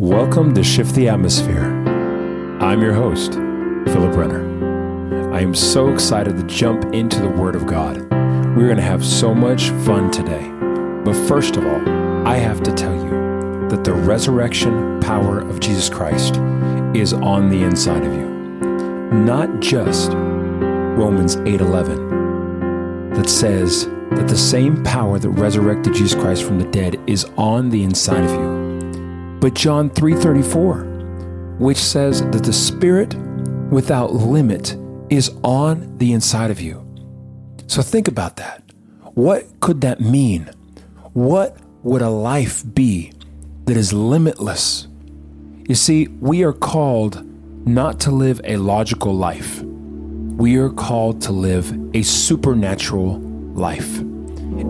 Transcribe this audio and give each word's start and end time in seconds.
Welcome 0.00 0.54
to 0.54 0.64
Shift 0.64 0.94
the 0.94 1.10
Atmosphere. 1.10 1.86
I'm 2.58 2.80
your 2.80 2.94
host, 2.94 3.34
Philip 3.34 4.16
Renner. 4.16 5.34
I 5.34 5.42
am 5.42 5.54
so 5.54 5.92
excited 5.92 6.38
to 6.38 6.42
jump 6.44 6.94
into 6.94 7.20
the 7.20 7.28
Word 7.28 7.54
of 7.54 7.66
God. 7.66 7.98
We're 8.56 8.64
going 8.64 8.78
to 8.78 8.82
have 8.82 9.04
so 9.04 9.34
much 9.34 9.68
fun 9.84 10.10
today. 10.10 10.48
But 11.04 11.14
first 11.28 11.58
of 11.58 11.66
all, 11.66 11.86
I 12.26 12.38
have 12.38 12.62
to 12.62 12.72
tell 12.72 12.94
you 12.94 13.68
that 13.68 13.84
the 13.84 13.92
resurrection 13.92 15.00
power 15.00 15.40
of 15.40 15.60
Jesus 15.60 15.90
Christ 15.90 16.36
is 16.94 17.12
on 17.12 17.50
the 17.50 17.62
inside 17.62 18.02
of 18.02 18.14
you. 18.14 18.30
Not 19.12 19.60
just 19.60 20.12
Romans 20.14 21.36
8:11 21.36 23.12
that 23.16 23.28
says 23.28 23.84
that 24.12 24.28
the 24.28 24.38
same 24.38 24.82
power 24.82 25.18
that 25.18 25.28
resurrected 25.28 25.92
Jesus 25.92 26.18
Christ 26.18 26.44
from 26.44 26.58
the 26.58 26.70
dead 26.70 26.98
is 27.06 27.26
on 27.36 27.68
the 27.68 27.84
inside 27.84 28.24
of 28.24 28.30
you 28.30 28.59
but 29.40 29.54
John 29.54 29.90
3:34, 29.90 31.56
which 31.58 31.78
says 31.78 32.22
that 32.30 32.44
the 32.44 32.52
spirit 32.52 33.14
without 33.70 34.12
limit 34.12 34.76
is 35.08 35.30
on 35.42 35.96
the 35.98 36.12
inside 36.12 36.50
of 36.50 36.60
you. 36.60 36.84
So 37.66 37.82
think 37.82 38.08
about 38.08 38.36
that. 38.36 38.62
What 39.14 39.60
could 39.60 39.80
that 39.80 40.00
mean? 40.00 40.50
What 41.12 41.56
would 41.82 42.02
a 42.02 42.10
life 42.10 42.62
be 42.74 43.12
that 43.64 43.76
is 43.76 43.92
limitless? 43.92 44.88
You 45.68 45.74
see, 45.74 46.08
we 46.20 46.42
are 46.44 46.52
called 46.52 47.24
not 47.66 48.00
to 48.00 48.10
live 48.10 48.40
a 48.44 48.56
logical 48.56 49.14
life. 49.14 49.62
We 49.62 50.56
are 50.56 50.70
called 50.70 51.20
to 51.22 51.32
live 51.32 51.76
a 51.94 52.02
supernatural 52.02 53.18
life. 53.54 54.00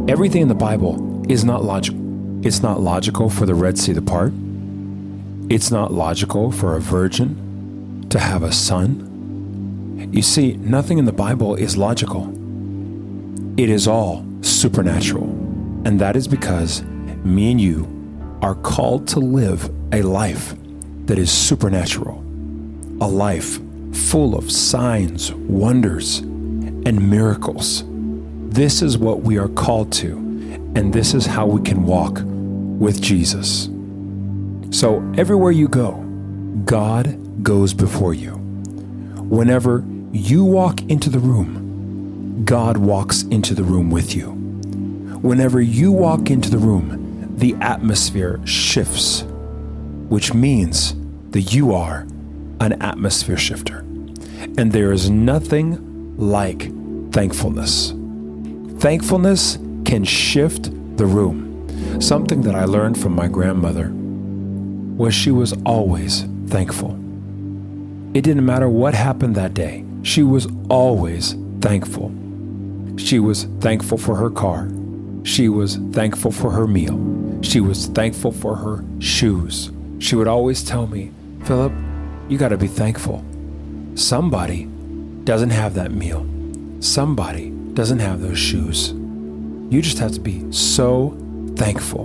Everything 0.08 0.42
in 0.42 0.48
the 0.48 0.54
Bible 0.54 1.24
is 1.28 1.44
not 1.44 1.64
logical. 1.64 2.00
It's 2.42 2.62
not 2.62 2.80
logical 2.80 3.30
for 3.30 3.46
the 3.46 3.54
Red 3.54 3.78
Sea 3.78 3.94
to 3.94 4.02
part. 4.02 4.32
It's 5.50 5.72
not 5.72 5.92
logical 5.92 6.52
for 6.52 6.76
a 6.76 6.80
virgin 6.80 8.06
to 8.10 8.20
have 8.20 8.44
a 8.44 8.52
son. 8.52 10.08
You 10.12 10.22
see, 10.22 10.52
nothing 10.52 10.98
in 10.98 11.06
the 11.06 11.12
Bible 11.12 11.56
is 11.56 11.76
logical. 11.76 12.32
It 13.56 13.68
is 13.68 13.88
all 13.88 14.24
supernatural. 14.42 15.24
And 15.84 16.00
that 16.00 16.14
is 16.14 16.28
because 16.28 16.84
me 17.24 17.50
and 17.50 17.60
you 17.60 17.88
are 18.42 18.54
called 18.54 19.08
to 19.08 19.18
live 19.18 19.68
a 19.92 20.02
life 20.02 20.54
that 21.06 21.18
is 21.18 21.32
supernatural, 21.32 22.20
a 23.00 23.08
life 23.08 23.58
full 23.92 24.38
of 24.38 24.52
signs, 24.52 25.32
wonders, 25.32 26.18
and 26.18 27.10
miracles. 27.10 27.82
This 28.50 28.82
is 28.82 28.96
what 28.96 29.22
we 29.22 29.36
are 29.36 29.48
called 29.48 29.92
to, 29.94 30.12
and 30.76 30.92
this 30.92 31.12
is 31.12 31.26
how 31.26 31.46
we 31.46 31.60
can 31.60 31.82
walk 31.82 32.20
with 32.24 33.02
Jesus. 33.02 33.68
So, 34.72 34.98
everywhere 35.16 35.50
you 35.50 35.66
go, 35.66 35.94
God 36.64 37.42
goes 37.42 37.74
before 37.74 38.14
you. 38.14 38.34
Whenever 39.18 39.84
you 40.12 40.44
walk 40.44 40.80
into 40.82 41.10
the 41.10 41.18
room, 41.18 42.44
God 42.44 42.76
walks 42.76 43.22
into 43.24 43.52
the 43.52 43.64
room 43.64 43.90
with 43.90 44.14
you. 44.14 44.30
Whenever 45.22 45.60
you 45.60 45.90
walk 45.90 46.30
into 46.30 46.50
the 46.50 46.58
room, 46.58 47.34
the 47.36 47.54
atmosphere 47.54 48.40
shifts, 48.46 49.24
which 50.08 50.34
means 50.34 50.94
that 51.30 51.52
you 51.52 51.74
are 51.74 52.06
an 52.60 52.80
atmosphere 52.80 53.36
shifter. 53.36 53.78
And 54.56 54.70
there 54.70 54.92
is 54.92 55.10
nothing 55.10 56.16
like 56.16 56.70
thankfulness. 57.12 57.90
Thankfulness 58.80 59.58
can 59.84 60.04
shift 60.04 60.70
the 60.96 61.06
room. 61.06 62.00
Something 62.00 62.42
that 62.42 62.54
I 62.54 62.66
learned 62.66 63.00
from 63.00 63.16
my 63.16 63.26
grandmother 63.26 63.92
was 65.00 65.14
she 65.14 65.30
was 65.30 65.54
always 65.64 66.26
thankful. 66.48 66.90
It 68.12 68.20
didn't 68.20 68.44
matter 68.44 68.68
what 68.68 68.92
happened 68.92 69.34
that 69.36 69.54
day, 69.54 69.82
she 70.02 70.22
was 70.22 70.46
always 70.68 71.36
thankful. 71.62 72.12
She 72.98 73.18
was 73.18 73.44
thankful 73.60 73.96
for 73.96 74.14
her 74.14 74.28
car. 74.28 74.68
She 75.24 75.48
was 75.48 75.76
thankful 75.92 76.30
for 76.30 76.50
her 76.50 76.66
meal. 76.66 76.98
She 77.40 77.60
was 77.60 77.86
thankful 77.86 78.30
for 78.30 78.54
her 78.56 78.84
shoes. 78.98 79.70
She 80.00 80.16
would 80.16 80.28
always 80.28 80.62
tell 80.62 80.86
me, 80.86 81.12
Philip, 81.44 81.72
you 82.28 82.36
got 82.36 82.50
to 82.50 82.58
be 82.58 82.66
thankful. 82.66 83.24
Somebody 83.94 84.68
doesn't 85.24 85.50
have 85.50 85.72
that 85.74 85.92
meal. 85.92 86.26
Somebody 86.80 87.50
doesn't 87.72 88.00
have 88.00 88.20
those 88.20 88.38
shoes. 88.38 88.90
You 89.72 89.80
just 89.80 89.98
have 89.98 90.12
to 90.12 90.20
be 90.20 90.44
so 90.52 91.16
thankful 91.56 92.04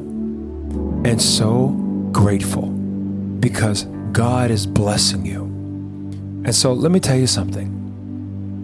and 1.06 1.22
so 1.22 1.68
grateful 2.14 2.75
because 3.46 3.84
God 4.12 4.50
is 4.50 4.66
blessing 4.66 5.24
you. 5.24 5.44
And 6.46 6.56
so 6.56 6.74
let 6.74 6.92
me 6.92 7.00
tell 7.00 7.16
you 7.16 7.28
something 7.28 7.70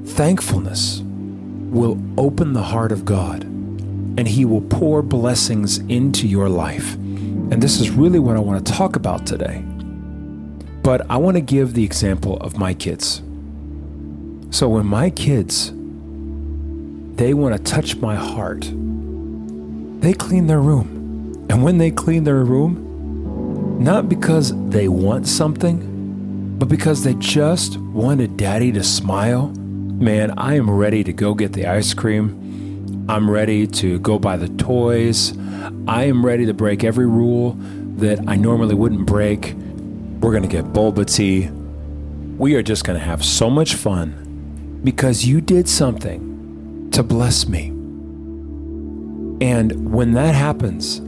thankfulness 0.07 1.01
will 1.03 2.01
open 2.17 2.53
the 2.53 2.63
heart 2.63 2.91
of 2.91 3.05
God 3.05 3.43
and 3.43 4.27
He 4.27 4.43
will 4.43 4.61
pour 4.61 5.03
blessings 5.03 5.77
into 5.77 6.27
your 6.27 6.49
life. 6.49 6.95
And 6.95 7.61
this 7.61 7.79
is 7.79 7.91
really 7.91 8.17
what 8.17 8.35
I 8.35 8.39
want 8.39 8.65
to 8.65 8.73
talk 8.73 8.95
about 8.95 9.27
today. 9.27 9.59
But 10.81 11.05
I 11.11 11.17
want 11.17 11.37
to 11.37 11.41
give 11.41 11.75
the 11.75 11.83
example 11.83 12.37
of 12.37 12.57
my 12.57 12.73
kids. 12.73 13.21
So 14.49 14.67
when 14.67 14.87
my 14.87 15.11
kids 15.11 15.71
they 17.17 17.35
want 17.35 17.55
to 17.55 17.61
touch 17.61 17.97
my 17.97 18.15
heart, 18.15 18.61
they 20.01 20.13
clean 20.13 20.47
their 20.47 20.59
room. 20.59 21.45
And 21.51 21.63
when 21.63 21.77
they 21.77 21.91
clean 21.91 22.23
their 22.23 22.43
room, 22.43 22.90
not 23.83 24.07
because 24.07 24.53
they 24.69 24.87
want 24.87 25.27
something, 25.27 26.57
but 26.59 26.67
because 26.67 27.03
they 27.03 27.15
just 27.15 27.77
wanted 27.77 28.37
daddy 28.37 28.71
to 28.73 28.83
smile. 28.83 29.47
Man, 29.47 30.31
I 30.37 30.55
am 30.55 30.69
ready 30.69 31.03
to 31.03 31.11
go 31.11 31.33
get 31.33 31.53
the 31.53 31.65
ice 31.65 31.93
cream. 31.93 33.05
I'm 33.09 33.29
ready 33.29 33.65
to 33.67 33.99
go 33.99 34.19
buy 34.19 34.37
the 34.37 34.49
toys. 34.49 35.37
I 35.87 36.03
am 36.03 36.25
ready 36.25 36.45
to 36.45 36.53
break 36.53 36.83
every 36.83 37.07
rule 37.07 37.53
that 37.97 38.19
I 38.27 38.35
normally 38.35 38.75
wouldn't 38.75 39.05
break. 39.05 39.55
We're 40.21 40.31
going 40.31 40.43
to 40.43 40.49
get 40.49 40.65
boba 40.65 41.05
tea. 41.05 41.49
We 42.37 42.55
are 42.55 42.63
just 42.63 42.83
going 42.83 42.99
to 42.99 43.05
have 43.05 43.25
so 43.25 43.49
much 43.49 43.73
fun 43.73 44.79
because 44.83 45.25
you 45.25 45.41
did 45.41 45.67
something 45.67 46.89
to 46.91 47.03
bless 47.03 47.47
me. 47.47 47.67
And 49.45 49.91
when 49.91 50.13
that 50.13 50.35
happens, 50.35 51.01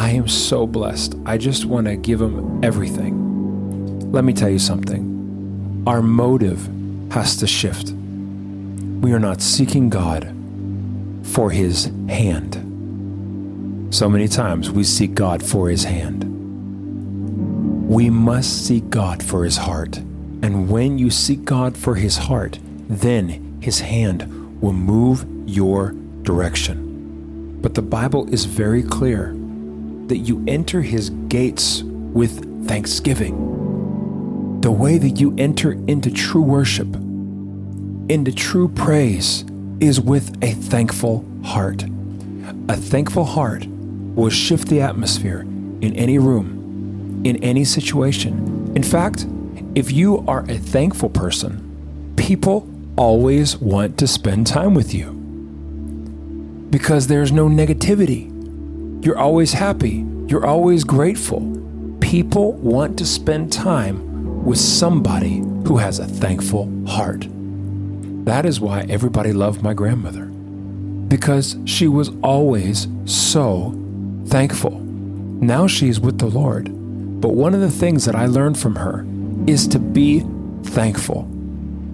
I 0.00 0.12
am 0.12 0.28
so 0.28 0.66
blessed. 0.66 1.14
I 1.26 1.36
just 1.36 1.66
want 1.66 1.86
to 1.86 1.94
give 1.94 2.22
him 2.22 2.64
everything. 2.64 4.10
Let 4.10 4.24
me 4.24 4.32
tell 4.32 4.48
you 4.48 4.58
something. 4.58 5.84
Our 5.86 6.00
motive 6.00 6.66
has 7.12 7.36
to 7.36 7.46
shift. 7.46 7.90
We 7.90 9.12
are 9.12 9.18
not 9.18 9.42
seeking 9.42 9.90
God 9.90 10.34
for 11.22 11.50
his 11.50 11.92
hand. 12.08 12.54
So 13.94 14.08
many 14.08 14.26
times 14.26 14.70
we 14.70 14.84
seek 14.84 15.12
God 15.12 15.42
for 15.42 15.68
his 15.68 15.84
hand. 15.84 16.24
We 17.86 18.08
must 18.08 18.66
seek 18.66 18.88
God 18.88 19.22
for 19.22 19.44
his 19.44 19.58
heart. 19.58 19.98
And 19.98 20.70
when 20.70 20.96
you 20.96 21.10
seek 21.10 21.44
God 21.44 21.76
for 21.76 21.96
his 21.96 22.16
heart, 22.16 22.58
then 22.88 23.58
his 23.60 23.80
hand 23.80 24.22
will 24.62 24.72
move 24.72 25.26
your 25.46 25.92
direction. 26.22 27.58
But 27.60 27.74
the 27.74 27.82
Bible 27.82 28.32
is 28.32 28.46
very 28.46 28.82
clear 28.82 29.36
that 30.10 30.18
you 30.18 30.44
enter 30.46 30.82
his 30.82 31.10
gates 31.28 31.82
with 31.82 32.66
thanksgiving. 32.68 34.60
The 34.60 34.70
way 34.70 34.98
that 34.98 35.20
you 35.20 35.34
enter 35.38 35.72
into 35.72 36.10
true 36.10 36.42
worship, 36.42 36.94
into 38.08 38.32
true 38.32 38.68
praise, 38.68 39.44
is 39.80 40.00
with 40.00 40.36
a 40.42 40.52
thankful 40.52 41.24
heart. 41.44 41.84
A 42.68 42.76
thankful 42.76 43.24
heart 43.24 43.66
will 43.66 44.30
shift 44.30 44.68
the 44.68 44.80
atmosphere 44.80 45.40
in 45.40 45.94
any 45.96 46.18
room, 46.18 47.22
in 47.24 47.42
any 47.42 47.64
situation. 47.64 48.72
In 48.74 48.82
fact, 48.82 49.26
if 49.74 49.92
you 49.92 50.24
are 50.26 50.44
a 50.50 50.58
thankful 50.58 51.08
person, 51.08 52.14
people 52.16 52.68
always 52.96 53.56
want 53.56 53.96
to 53.98 54.06
spend 54.06 54.46
time 54.46 54.74
with 54.74 54.92
you 54.92 55.12
because 56.70 57.06
there's 57.06 57.32
no 57.32 57.48
negativity. 57.48 58.29
You're 59.02 59.18
always 59.18 59.54
happy. 59.54 60.04
You're 60.26 60.44
always 60.44 60.84
grateful. 60.84 61.40
People 62.00 62.52
want 62.54 62.98
to 62.98 63.06
spend 63.06 63.50
time 63.50 64.44
with 64.44 64.58
somebody 64.58 65.38
who 65.66 65.78
has 65.78 65.98
a 65.98 66.06
thankful 66.06 66.70
heart. 66.86 67.26
That 68.26 68.44
is 68.44 68.60
why 68.60 68.84
everybody 68.90 69.32
loved 69.32 69.62
my 69.62 69.72
grandmother, 69.72 70.26
because 70.26 71.56
she 71.64 71.88
was 71.88 72.10
always 72.22 72.88
so 73.06 73.74
thankful. 74.26 74.78
Now 74.80 75.66
she's 75.66 75.98
with 75.98 76.18
the 76.18 76.26
Lord. 76.26 76.66
But 77.22 77.34
one 77.34 77.54
of 77.54 77.60
the 77.60 77.70
things 77.70 78.04
that 78.04 78.14
I 78.14 78.26
learned 78.26 78.58
from 78.58 78.76
her 78.76 79.06
is 79.46 79.66
to 79.68 79.78
be 79.78 80.26
thankful. 80.62 81.26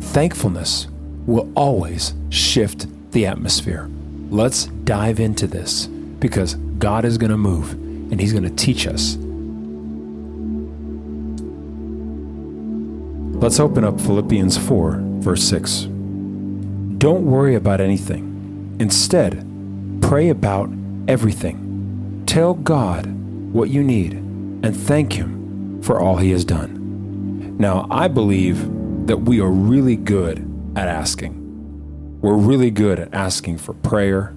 Thankfulness 0.01 0.89
will 1.27 1.51
always 1.55 2.15
shift 2.31 2.87
the 3.13 3.27
atmosphere. 3.27 3.89
Let's 4.29 4.67
dive 4.67 5.21
into 5.21 5.47
this 5.47 5.87
because 5.87 6.57
God 6.79 7.05
is 7.05 7.19
going 7.19 7.31
to 7.31 7.37
move 7.37 7.73
and 7.73 8.21
He's 8.21 8.33
going 8.33 8.45
to 8.45 8.51
teach 8.51 8.87
us 8.87 9.17
Let's 13.37 13.61
open 13.61 13.85
up 13.85 14.01
Philippians 14.01 14.57
4, 14.57 14.99
verse 15.19 15.45
6. 15.45 15.83
Don't 16.97 17.27
worry 17.27 17.55
about 17.55 17.83
anything. 17.83 18.75
Instead, 18.81 19.47
pray 20.01 20.31
about 20.31 20.71
everything. 21.07 22.25
Tell 22.27 22.55
God 22.55 23.05
what 23.53 23.69
you 23.69 23.85
need 23.85 24.15
and 24.15 24.75
thank 24.75 25.13
Him 25.13 25.83
for 25.83 26.01
all 26.01 26.17
He 26.17 26.31
has 26.31 26.47
done. 26.47 27.57
Now, 27.59 27.87
I 27.91 28.09
believe 28.09 29.07
that 29.07 29.19
we 29.19 29.39
are 29.39 29.51
really 29.51 29.97
good 29.97 30.39
at 30.75 30.89
asking. 30.89 32.21
We're 32.23 32.39
really 32.39 32.71
good 32.71 32.99
at 32.99 33.13
asking 33.13 33.59
for 33.59 33.75
prayer. 33.75 34.35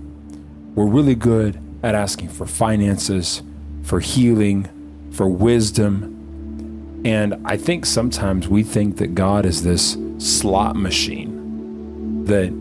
We're 0.75 0.87
really 0.87 1.15
good 1.15 1.57
at 1.83 1.95
asking 1.95 2.29
for 2.29 2.45
finances, 2.45 3.41
for 3.83 3.99
healing, 3.99 4.67
for 5.11 5.27
wisdom. 5.27 7.01
And 7.05 7.35
I 7.45 7.57
think 7.57 7.85
sometimes 7.85 8.47
we 8.47 8.63
think 8.63 8.97
that 8.97 9.15
God 9.15 9.45
is 9.45 9.63
this 9.63 9.97
slot 10.17 10.75
machine 10.75 12.25
that 12.25 12.51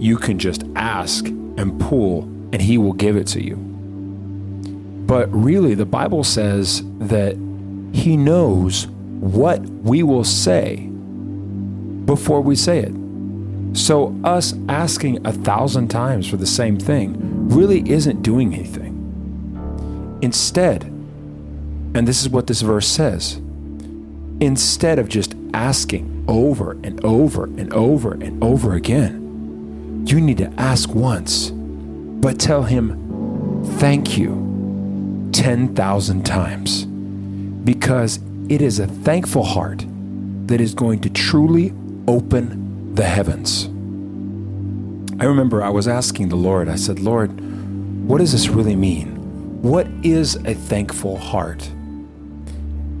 you 0.00 0.16
can 0.16 0.38
just 0.38 0.64
ask 0.76 1.26
and 1.26 1.80
pull 1.80 2.22
and 2.52 2.62
he 2.62 2.78
will 2.78 2.92
give 2.92 3.16
it 3.16 3.26
to 3.28 3.42
you. 3.42 3.56
But 5.06 5.32
really, 5.32 5.74
the 5.74 5.86
Bible 5.86 6.22
says 6.22 6.82
that 6.98 7.34
he 7.92 8.16
knows 8.16 8.86
what 9.20 9.60
we 9.60 10.02
will 10.02 10.24
say 10.24 10.76
before 12.04 12.40
we 12.40 12.54
say 12.56 12.80
it. 12.80 12.92
So, 13.76 14.18
us 14.24 14.54
asking 14.68 15.26
a 15.26 15.32
thousand 15.32 15.88
times 15.88 16.28
for 16.28 16.36
the 16.36 16.46
same 16.46 16.78
thing 16.78 17.37
really 17.48 17.88
isn't 17.90 18.22
doing 18.22 18.54
anything. 18.54 18.94
Instead, 20.22 20.84
and 20.84 22.06
this 22.06 22.20
is 22.20 22.28
what 22.28 22.46
this 22.46 22.60
verse 22.60 22.86
says 22.86 23.40
instead 24.40 24.98
of 24.98 25.08
just 25.08 25.34
asking 25.52 26.24
over 26.28 26.72
and 26.84 27.04
over 27.04 27.44
and 27.44 27.72
over 27.72 28.12
and 28.12 28.42
over 28.42 28.74
again, 28.74 30.04
you 30.06 30.20
need 30.20 30.38
to 30.38 30.52
ask 30.56 30.94
once, 30.94 31.50
but 31.50 32.38
tell 32.38 32.62
him, 32.62 33.64
thank 33.78 34.16
you 34.16 35.28
10,000 35.32 36.24
times. 36.24 36.84
Because 37.64 38.20
it 38.48 38.62
is 38.62 38.78
a 38.78 38.86
thankful 38.86 39.42
heart 39.42 39.84
that 40.46 40.60
is 40.60 40.74
going 40.74 41.00
to 41.00 41.10
truly 41.10 41.74
open 42.06 42.94
the 42.94 43.04
heavens. 43.04 43.68
I 45.20 45.24
remember 45.24 45.64
I 45.64 45.68
was 45.68 45.88
asking 45.88 46.28
the 46.28 46.36
Lord, 46.36 46.68
I 46.68 46.76
said, 46.76 47.00
Lord, 47.00 47.40
what 48.06 48.18
does 48.18 48.30
this 48.30 48.48
really 48.48 48.76
mean? 48.76 49.16
What 49.62 49.88
is 50.04 50.36
a 50.36 50.54
thankful 50.54 51.18
heart? 51.18 51.68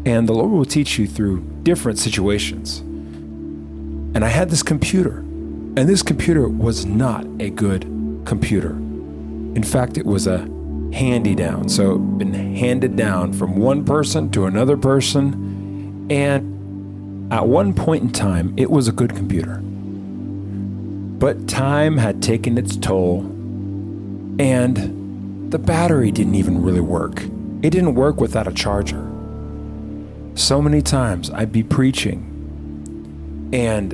And 0.04 0.28
the 0.28 0.32
Lord 0.32 0.50
will 0.50 0.64
teach 0.64 0.98
you 0.98 1.06
through 1.06 1.42
different 1.62 1.96
situations. 1.96 2.80
And 2.80 4.24
I 4.24 4.28
had 4.28 4.50
this 4.50 4.64
computer, 4.64 5.18
and 5.18 5.88
this 5.88 6.02
computer 6.02 6.48
was 6.48 6.84
not 6.84 7.24
a 7.38 7.50
good 7.50 7.82
computer. 8.24 8.70
In 8.70 9.62
fact, 9.62 9.96
it 9.96 10.04
was 10.04 10.26
a 10.26 10.38
handy 10.92 11.36
down. 11.36 11.68
So, 11.68 11.92
it'd 11.92 12.18
been 12.18 12.56
handed 12.56 12.96
down 12.96 13.32
from 13.32 13.58
one 13.58 13.84
person 13.84 14.28
to 14.32 14.46
another 14.46 14.76
person. 14.76 16.08
And 16.10 17.32
at 17.32 17.46
one 17.46 17.74
point 17.74 18.02
in 18.02 18.10
time, 18.10 18.54
it 18.56 18.72
was 18.72 18.88
a 18.88 18.92
good 18.92 19.14
computer. 19.14 19.62
But 21.18 21.48
time 21.48 21.96
had 21.96 22.22
taken 22.22 22.56
its 22.56 22.76
toll, 22.76 23.20
and 24.38 25.50
the 25.50 25.58
battery 25.58 26.10
didn't 26.12 26.36
even 26.36 26.62
really 26.62 26.80
work. 26.80 27.22
It 27.62 27.70
didn't 27.70 27.96
work 27.96 28.20
without 28.20 28.46
a 28.46 28.52
charger. 28.52 29.04
So 30.34 30.62
many 30.62 30.80
times 30.80 31.30
I'd 31.30 31.50
be 31.50 31.64
preaching, 31.64 33.50
and 33.52 33.92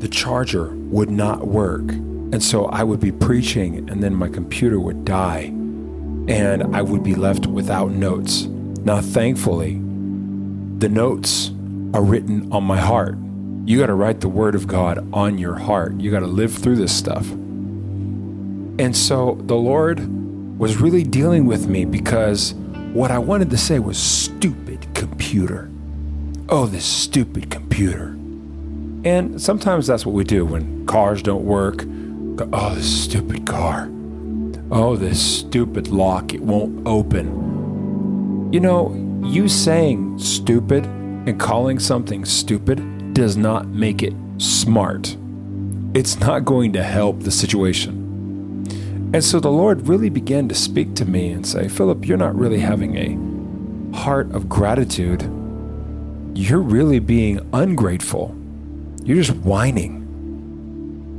the 0.00 0.08
charger 0.08 0.74
would 0.74 1.10
not 1.10 1.46
work. 1.46 1.88
And 2.32 2.42
so 2.42 2.64
I 2.66 2.82
would 2.82 2.98
be 2.98 3.12
preaching, 3.12 3.88
and 3.88 4.02
then 4.02 4.12
my 4.14 4.28
computer 4.28 4.80
would 4.80 5.04
die, 5.04 5.52
and 6.26 6.74
I 6.74 6.82
would 6.82 7.04
be 7.04 7.14
left 7.14 7.46
without 7.46 7.92
notes. 7.92 8.48
Now, 8.84 9.00
thankfully, 9.00 9.74
the 10.78 10.88
notes 10.88 11.52
are 11.94 12.02
written 12.02 12.50
on 12.52 12.64
my 12.64 12.80
heart. 12.80 13.16
You 13.64 13.78
got 13.78 13.86
to 13.86 13.94
write 13.94 14.20
the 14.20 14.28
word 14.28 14.54
of 14.54 14.66
God 14.66 15.08
on 15.12 15.38
your 15.38 15.54
heart. 15.54 16.00
You 16.00 16.10
got 16.10 16.20
to 16.20 16.26
live 16.26 16.52
through 16.52 16.76
this 16.76 16.96
stuff. 16.96 17.30
And 17.30 18.96
so 18.96 19.38
the 19.42 19.56
Lord 19.56 20.58
was 20.58 20.76
really 20.76 21.02
dealing 21.02 21.46
with 21.46 21.66
me 21.66 21.84
because 21.84 22.54
what 22.92 23.10
I 23.10 23.18
wanted 23.18 23.50
to 23.50 23.58
say 23.58 23.78
was 23.78 23.98
stupid 23.98 24.94
computer. 24.94 25.70
Oh, 26.48 26.66
this 26.66 26.84
stupid 26.84 27.50
computer. 27.50 28.08
And 29.04 29.40
sometimes 29.40 29.86
that's 29.86 30.04
what 30.04 30.14
we 30.14 30.24
do 30.24 30.44
when 30.44 30.86
cars 30.86 31.22
don't 31.22 31.44
work 31.44 31.84
Oh, 32.52 32.74
this 32.74 33.04
stupid 33.04 33.46
car. 33.46 33.88
Oh, 34.72 34.96
this 34.96 35.38
stupid 35.38 35.88
lock. 35.88 36.34
It 36.34 36.40
won't 36.40 36.84
open. 36.84 38.52
You 38.52 38.58
know, 38.58 38.92
you 39.24 39.46
saying 39.46 40.18
stupid 40.18 40.84
and 40.84 41.38
calling 41.38 41.78
something 41.78 42.24
stupid 42.24 42.80
does 43.14 43.36
not 43.36 43.68
make 43.68 44.02
it 44.02 44.12
smart. 44.38 45.16
It's 45.94 46.18
not 46.18 46.44
going 46.44 46.72
to 46.72 46.82
help 46.82 47.20
the 47.20 47.30
situation. 47.30 48.00
And 49.14 49.22
so 49.22 49.38
the 49.38 49.50
Lord 49.50 49.86
really 49.86 50.10
began 50.10 50.48
to 50.48 50.54
speak 50.56 50.96
to 50.96 51.04
me 51.04 51.30
and 51.30 51.46
say, 51.46 51.68
Philip, 51.68 52.06
you're 52.06 52.18
not 52.18 52.34
really 52.34 52.58
having 52.58 52.96
a 52.96 53.96
heart 53.96 54.32
of 54.32 54.48
gratitude. 54.48 55.22
You're 56.34 56.58
really 56.58 56.98
being 56.98 57.38
ungrateful. 57.52 58.34
You're 59.04 59.22
just 59.22 59.38
whining. 59.38 60.00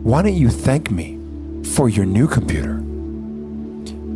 Why 0.03 0.21
don't 0.21 0.33
you 0.33 0.50
thank 0.50 0.92
me 0.92 1.18
for 1.63 1.88
your 1.88 2.06
new 2.06 2.27
computer? 2.27 2.74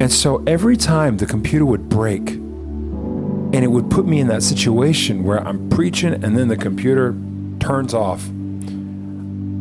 And 0.02 0.12
so 0.12 0.44
every 0.46 0.76
time 0.76 1.16
the 1.16 1.26
computer 1.26 1.66
would 1.66 1.88
break, 1.88 2.32
and 2.32 3.64
it 3.64 3.68
would 3.68 3.90
put 3.90 4.06
me 4.06 4.20
in 4.20 4.28
that 4.28 4.44
situation 4.44 5.24
where 5.24 5.40
I'm 5.40 5.70
preaching 5.70 6.14
and 6.14 6.38
then 6.38 6.50
the 6.50 6.58
computer 6.58 7.16
turns 7.60 7.94
off, 7.94 8.28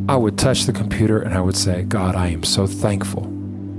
I 0.09 0.17
would 0.17 0.39
touch 0.39 0.65
the 0.65 0.73
computer 0.73 1.21
and 1.21 1.35
I 1.35 1.41
would 1.41 1.57
say, 1.57 1.83
God, 1.83 2.15
I 2.17 2.29
am 2.29 2.43
so 2.43 2.67
thankful 2.67 3.25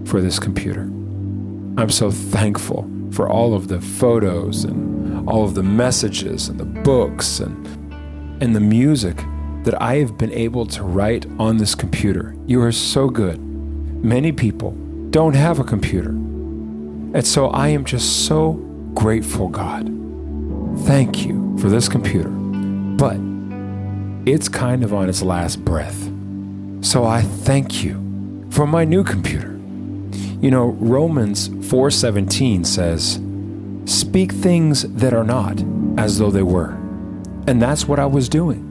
for 0.06 0.22
this 0.22 0.38
computer. 0.38 0.82
I'm 0.82 1.90
so 1.90 2.12
thankful 2.12 2.90
for 3.12 3.30
all 3.30 3.54
of 3.54 3.68
the 3.68 3.82
photos 3.82 4.64
and 4.64 5.28
all 5.28 5.44
of 5.44 5.56
the 5.56 5.64
messages 5.64 6.48
and 6.48 6.60
the 6.60 6.66
books 6.66 7.40
and, 7.40 7.66
and 8.42 8.56
the 8.56 8.60
music 8.60 9.18
that 9.64 9.82
I 9.82 9.96
have 9.96 10.18
been 10.18 10.32
able 10.32 10.66
to 10.68 10.84
write 10.84 11.26
on 11.40 11.58
this 11.58 11.76
computer. 11.76 12.36
You 12.46 12.62
are 12.62 12.72
so 12.72 13.10
good. 13.10 13.40
Many 14.04 14.32
people 14.32 14.72
don't 15.10 15.36
have 15.36 15.60
a 15.60 15.64
computer. 15.64 16.10
And 16.10 17.26
so 17.26 17.48
I 17.48 17.70
am 17.70 17.86
just 17.86 18.28
so 18.28 18.54
grateful, 18.94 19.50
God. 19.50 19.86
Thank 20.86 21.26
you 21.26 21.58
for 21.58 21.70
this 21.70 21.90
computer. 21.90 22.30
But 22.30 23.18
it's 24.26 24.50
kind 24.50 24.84
of 24.84 24.94
on 24.94 25.10
its 25.10 25.22
last 25.22 25.64
breath. 25.64 26.10
So 26.82 27.06
I 27.06 27.22
thank 27.22 27.84
you 27.84 28.46
for 28.50 28.66
my 28.66 28.86
new 28.86 29.04
computer. 29.04 29.60
You 30.42 30.52
know, 30.52 30.76
Romans 30.80 31.50
4:17 31.62 32.64
says, 32.64 33.20
"Speak 33.86 34.32
things 34.32 34.84
that 34.84 35.14
are 35.14 35.24
not 35.24 35.64
as 35.98 36.18
though 36.18 36.32
they 36.32 36.44
were." 36.44 36.76
And 37.48 37.62
that's 37.62 37.88
what 37.88 38.00
I 38.00 38.06
was 38.06 38.30
doing. 38.30 38.66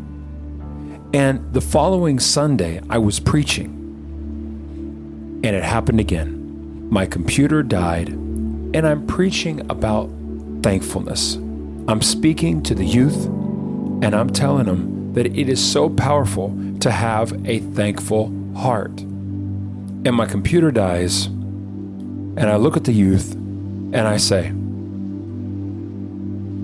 And 1.13 1.41
the 1.53 1.61
following 1.61 2.19
Sunday, 2.19 2.81
I 2.89 2.99
was 2.99 3.19
preaching. 3.19 3.71
And 5.45 5.57
it 5.57 5.63
happened 5.63 6.01
again. 6.01 6.89
My 6.91 7.07
computer 7.07 7.63
died, 7.63 8.09
and 8.09 8.87
I'm 8.87 9.07
preaching 9.07 9.63
about 9.69 10.11
thankfulness. 10.63 11.39
I'm 11.87 12.03
speaking 12.03 12.63
to 12.63 12.75
the 12.75 12.85
youth, 12.85 13.27
and 14.03 14.15
I'm 14.15 14.31
telling 14.31 14.67
them 14.67 14.98
that 15.15 15.27
it 15.27 15.49
is 15.49 15.65
so 15.65 15.89
powerful 15.89 16.57
to 16.81 16.91
have 16.91 17.47
a 17.47 17.59
thankful 17.61 18.33
heart. 18.57 19.01
And 19.01 20.15
my 20.15 20.27
computer 20.27 20.71
dies, 20.71 21.27
and 21.27 22.41
I 22.41 22.57
look 22.57 22.77
at 22.77 22.85
the 22.85 22.93
youth, 22.93 23.35
and 23.35 23.97
I 23.97 24.17
say, 24.17 24.49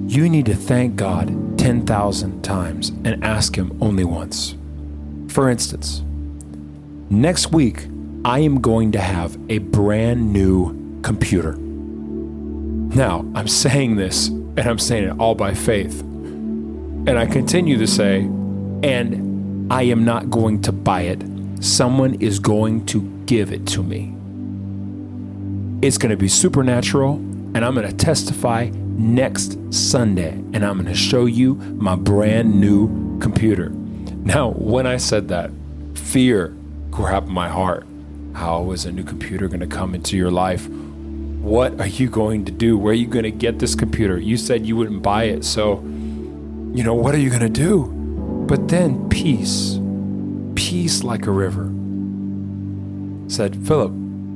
You 0.06 0.28
need 0.28 0.46
to 0.46 0.54
thank 0.54 0.96
God 0.96 1.58
10,000 1.58 2.42
times 2.42 2.90
and 3.04 3.24
ask 3.24 3.56
Him 3.56 3.76
only 3.80 4.04
once. 4.04 4.54
For 5.28 5.48
instance, 5.50 6.02
next 7.10 7.52
week, 7.52 7.88
I 8.24 8.38
am 8.38 8.60
going 8.60 8.92
to 8.92 9.00
have 9.00 9.36
a 9.50 9.58
brand 9.58 10.32
new 10.32 11.00
computer. 11.02 11.56
Now, 11.56 13.26
I'm 13.34 13.48
saying 13.48 13.96
this, 13.96 14.28
and 14.28 14.60
I'm 14.60 14.78
saying 14.78 15.08
it 15.08 15.18
all 15.18 15.34
by 15.34 15.54
faith. 15.54 16.02
And 17.06 17.18
I 17.18 17.26
continue 17.26 17.76
to 17.76 17.87
say, 17.87 18.20
and 18.82 19.70
I 19.70 19.82
am 19.82 20.06
not 20.06 20.30
going 20.30 20.62
to 20.62 20.73
buy 20.73 21.02
it. 21.02 21.23
Someone 21.61 22.14
is 22.14 22.38
going 22.38 22.87
to 22.87 23.02
give 23.26 23.52
it 23.52 23.66
to 23.68 23.82
me. 23.82 24.14
It's 25.87 25.99
going 25.99 26.11
to 26.11 26.16
be 26.16 26.28
supernatural, 26.28 27.16
and 27.16 27.58
I'm 27.62 27.75
going 27.75 27.87
to 27.87 27.94
testify 27.94 28.70
next 28.73 29.58
Sunday, 29.70 30.30
and 30.30 30.64
I'm 30.64 30.75
going 30.75 30.87
to 30.87 30.94
show 30.94 31.26
you 31.26 31.56
my 31.56 31.94
brand 31.94 32.58
new 32.58 33.18
computer. 33.18 33.68
Now, 33.68 34.52
when 34.52 34.87
I 34.87 34.96
said 34.96 35.28
that, 35.28 35.50
fear 35.94 36.56
grabbed 36.90 37.28
my 37.28 37.49
heart. 37.50 37.87
How 38.32 38.70
is 38.70 38.87
a 38.87 38.92
new 38.92 39.04
computer 39.04 39.46
going 39.49 39.61
to 39.61 39.66
come 39.66 39.94
into 39.94 40.16
your 40.16 40.30
life? 40.30 40.66
What 40.68 41.78
are 41.78 41.87
you 41.87 42.08
going 42.08 42.46
to 42.46 42.52
do? 42.52 42.78
Where 42.78 42.92
are 42.92 42.94
you 42.94 43.06
going 43.06 43.25
to 43.25 43.30
get 43.30 43.58
this 43.58 43.75
computer? 43.75 44.18
You 44.18 44.38
said 44.38 44.64
you 44.64 44.75
wouldn't 44.76 45.02
buy 45.02 45.25
it, 45.25 45.44
so, 45.44 45.84
you 46.75 46.83
know, 46.83 46.95
what 46.95 47.14
are 47.14 47.19
you 47.19 47.31
going 47.31 47.40
to 47.40 47.49
do? 47.49 47.87
But 48.49 48.69
then 48.69 49.09
peace, 49.09 49.78
peace 50.57 51.04
like 51.04 51.26
a 51.26 51.31
river, 51.31 51.73
said, 53.28 53.66
Philip, 53.66 53.93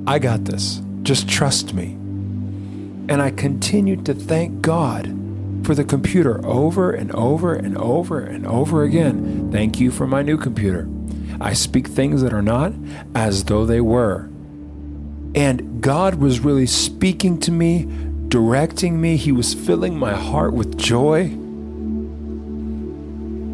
I 0.07 0.21
got 0.21 0.45
this. 0.45 0.81
Just 1.03 1.29
trust 1.29 1.75
me. 1.75 1.93
And 3.11 3.21
I 3.21 3.33
continued 3.33 4.07
to 4.07 4.15
thank 4.15 4.63
God 4.63 5.07
for 5.65 5.75
the 5.75 5.85
computer 5.85 6.45
over 6.47 6.93
and 6.93 7.11
over 7.13 7.55
and 7.55 7.77
over 7.77 8.21
and 8.21 8.47
over 8.47 8.85
again. 8.85 9.51
Thank 9.51 9.81
you 9.81 9.91
for 9.91 10.07
my 10.07 10.23
new 10.23 10.39
computer. 10.39 10.89
I 11.41 11.55
speak 11.55 11.89
things 11.89 12.23
that 12.23 12.33
are 12.33 12.43
not 12.43 12.73
as 13.15 13.45
though 13.45 13.67
they 13.67 13.81
were. 13.81 14.29
And 15.35 15.81
God 15.83 16.17
was 16.17 16.41
really 16.41 16.67
speaking 16.67 17.41
to 17.41 17.51
me, 17.51 17.89
directing 18.29 19.01
me. 19.01 19.17
He 19.17 19.33
was 19.33 19.55
filling 19.55 19.99
my 19.99 20.15
heart 20.15 20.53
with 20.53 20.79
joy. 20.79 21.37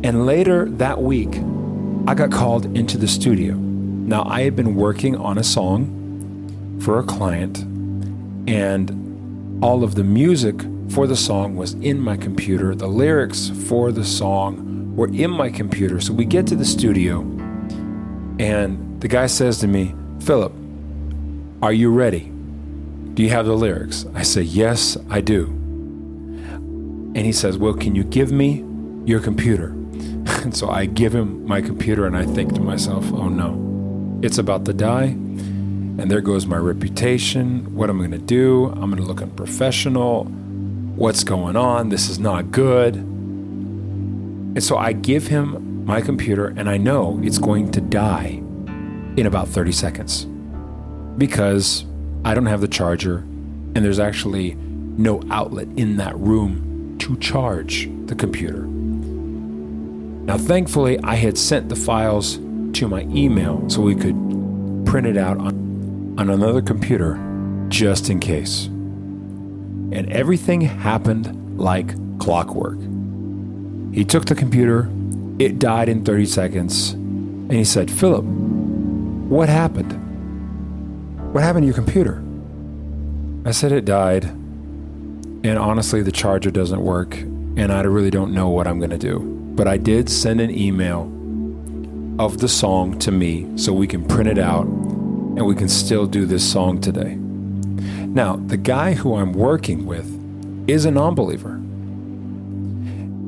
And 0.04 0.26
later 0.26 0.66
that 0.68 1.00
week, 1.00 1.34
I 2.06 2.14
got 2.14 2.30
called 2.30 2.66
into 2.76 2.99
the 2.99 3.08
studio. 3.08 3.54
Now, 3.54 4.25
I 4.25 4.42
had 4.42 4.54
been 4.54 4.75
working 4.75 5.16
on 5.16 5.38
a 5.38 5.42
song 5.42 6.78
for 6.82 6.99
a 6.99 7.02
client, 7.02 7.61
and 8.46 9.64
all 9.64 9.82
of 9.82 9.94
the 9.94 10.04
music 10.04 10.61
for 10.90 11.06
the 11.06 11.16
song 11.16 11.56
was 11.56 11.73
in 11.73 11.99
my 11.99 12.18
computer. 12.18 12.75
The 12.75 12.87
lyrics 12.87 13.49
for 13.66 13.92
the 13.92 14.04
song 14.04 14.94
were 14.94 15.08
in 15.08 15.30
my 15.30 15.49
computer. 15.49 16.02
So 16.02 16.12
we 16.12 16.26
get 16.26 16.46
to 16.49 16.54
the 16.54 16.66
studio, 16.66 17.20
and 18.38 19.00
the 19.00 19.08
guy 19.08 19.25
says 19.25 19.56
to 19.61 19.66
me, 19.66 19.94
Philip, 20.20 20.52
are 21.62 21.73
you 21.73 21.90
ready? 21.90 22.30
Do 23.14 23.23
you 23.23 23.30
have 23.30 23.46
the 23.46 23.56
lyrics? 23.56 24.04
I 24.12 24.23
say, 24.23 24.42
Yes, 24.42 24.99
I 25.08 25.23
do. 25.23 25.46
And 25.46 27.16
he 27.16 27.32
says, 27.32 27.56
Well, 27.56 27.73
can 27.73 27.94
you 27.94 28.04
give 28.04 28.30
me 28.30 28.66
your 29.06 29.20
computer? 29.20 29.75
And 30.45 30.57
so 30.57 30.69
I 30.69 30.87
give 30.87 31.15
him 31.15 31.47
my 31.47 31.61
computer, 31.61 32.07
and 32.07 32.17
I 32.17 32.25
think 32.25 32.55
to 32.55 32.61
myself, 32.61 33.05
Oh 33.13 33.29
no, 33.29 34.21
it's 34.23 34.39
about 34.39 34.65
to 34.67 34.73
die. 34.73 35.17
And 35.97 36.11
there 36.11 36.21
goes 36.21 36.47
my 36.47 36.57
reputation. 36.57 37.75
What 37.75 37.89
am 37.89 38.01
I 38.01 38.07
going 38.07 38.21
to 38.21 38.27
do? 38.27 38.67
I'm 38.67 38.91
going 38.91 38.97
to 38.97 39.03
look 39.03 39.23
unprofessional 39.23 40.31
what's 40.97 41.25
going 41.25 41.57
on? 41.57 41.89
This 41.89 42.09
is 42.09 42.19
not 42.19 42.51
good. 42.53 42.95
And 42.97 44.63
so 44.63 44.77
I 44.77 44.93
give 44.93 45.27
him 45.27 45.85
my 45.85 46.01
computer, 46.01 46.47
and 46.47 46.71
I 46.71 46.77
know 46.77 47.21
it's 47.23 47.39
going 47.39 47.73
to 47.73 47.81
die 47.81 48.41
in 49.17 49.27
about 49.27 49.49
30 49.49 49.73
seconds 49.73 50.27
because 51.19 51.85
I 52.25 52.35
don't 52.35 52.47
have 52.47 52.61
the 52.61 52.69
charger, 52.69 53.19
and 53.19 53.77
there's 53.77 53.99
actually 53.99 54.55
no 54.55 55.21
outlet 55.31 55.69
in 55.77 55.97
that 55.97 56.17
room 56.17 56.97
to 57.01 57.17
charge 57.19 57.89
the 58.07 58.15
computer. 58.15 58.69
Now, 60.26 60.38
thankfully, 60.38 60.99
I 61.02 61.14
had 61.14 61.37
sent 61.37 61.69
the 61.69 61.76
files 61.76 62.37
to 62.78 62.88
my 62.88 63.02
email 63.02 63.69
so 63.69 63.81
we 63.83 63.95
could 63.95 64.16
print 64.87 65.07
it 65.07 65.16
out 65.16 65.38
on, 65.38 66.16
on 66.19 66.31
another 66.31 66.62
computer 66.62 67.21
just 67.69 68.11
in 68.11 68.21
case 68.21 68.69
and 69.95 70.11
everything 70.12 70.61
happened 70.61 71.59
like 71.59 71.95
clockwork. 72.19 72.78
He 73.95 74.04
took 74.04 74.25
the 74.25 74.35
computer, 74.35 74.90
it 75.38 75.61
died 75.61 75.88
in 75.88 76.04
30 76.04 76.26
seconds, 76.26 76.93
and 76.93 77.52
he 77.52 77.64
said, 77.64 77.90
Philip, 77.90 78.25
what 78.25 79.49
happened? 79.49 79.93
What 81.33 81.45
happened 81.45 81.62
to 81.62 81.66
your 81.66 81.75
computer? 81.75 82.23
I 83.45 83.52
said, 83.52 83.73
It 83.73 83.85
died. 83.85 84.25
And 84.25 85.59
honestly, 85.59 86.02
the 86.02 86.12
charger 86.12 86.50
doesn't 86.50 86.81
work, 86.81 87.16
and 87.19 87.71
I 87.73 87.83
really 87.83 88.11
don't 88.11 88.33
know 88.33 88.49
what 88.49 88.66
I'm 88.66 88.78
going 88.78 88.90
to 88.90 88.99
do. 88.99 89.31
But 89.54 89.68
I 89.68 89.76
did 89.76 90.11
send 90.11 90.40
an 90.40 90.50
email 90.50 91.02
of 92.18 92.38
the 92.38 92.49
song 92.49 92.99
to 93.00 93.12
me 93.12 93.46
so 93.56 93.73
we 93.73 93.87
can 93.87 94.04
print 94.04 94.28
it 94.28 94.38
out 94.38 94.66
and 94.66 95.46
we 95.46 95.54
can 95.54 95.68
still 95.68 96.06
do 96.06 96.26
this 96.26 96.50
song 96.50 96.80
today. 96.80 97.16
Now, 97.16 98.37
the 98.37 98.56
guy 98.56 98.94
who 98.94 99.16
I'm 99.16 99.32
working 99.32 99.87
with 99.87 100.08
is 100.68 100.84
a 100.84 100.90
non 100.90 101.14
believer. 101.14 101.61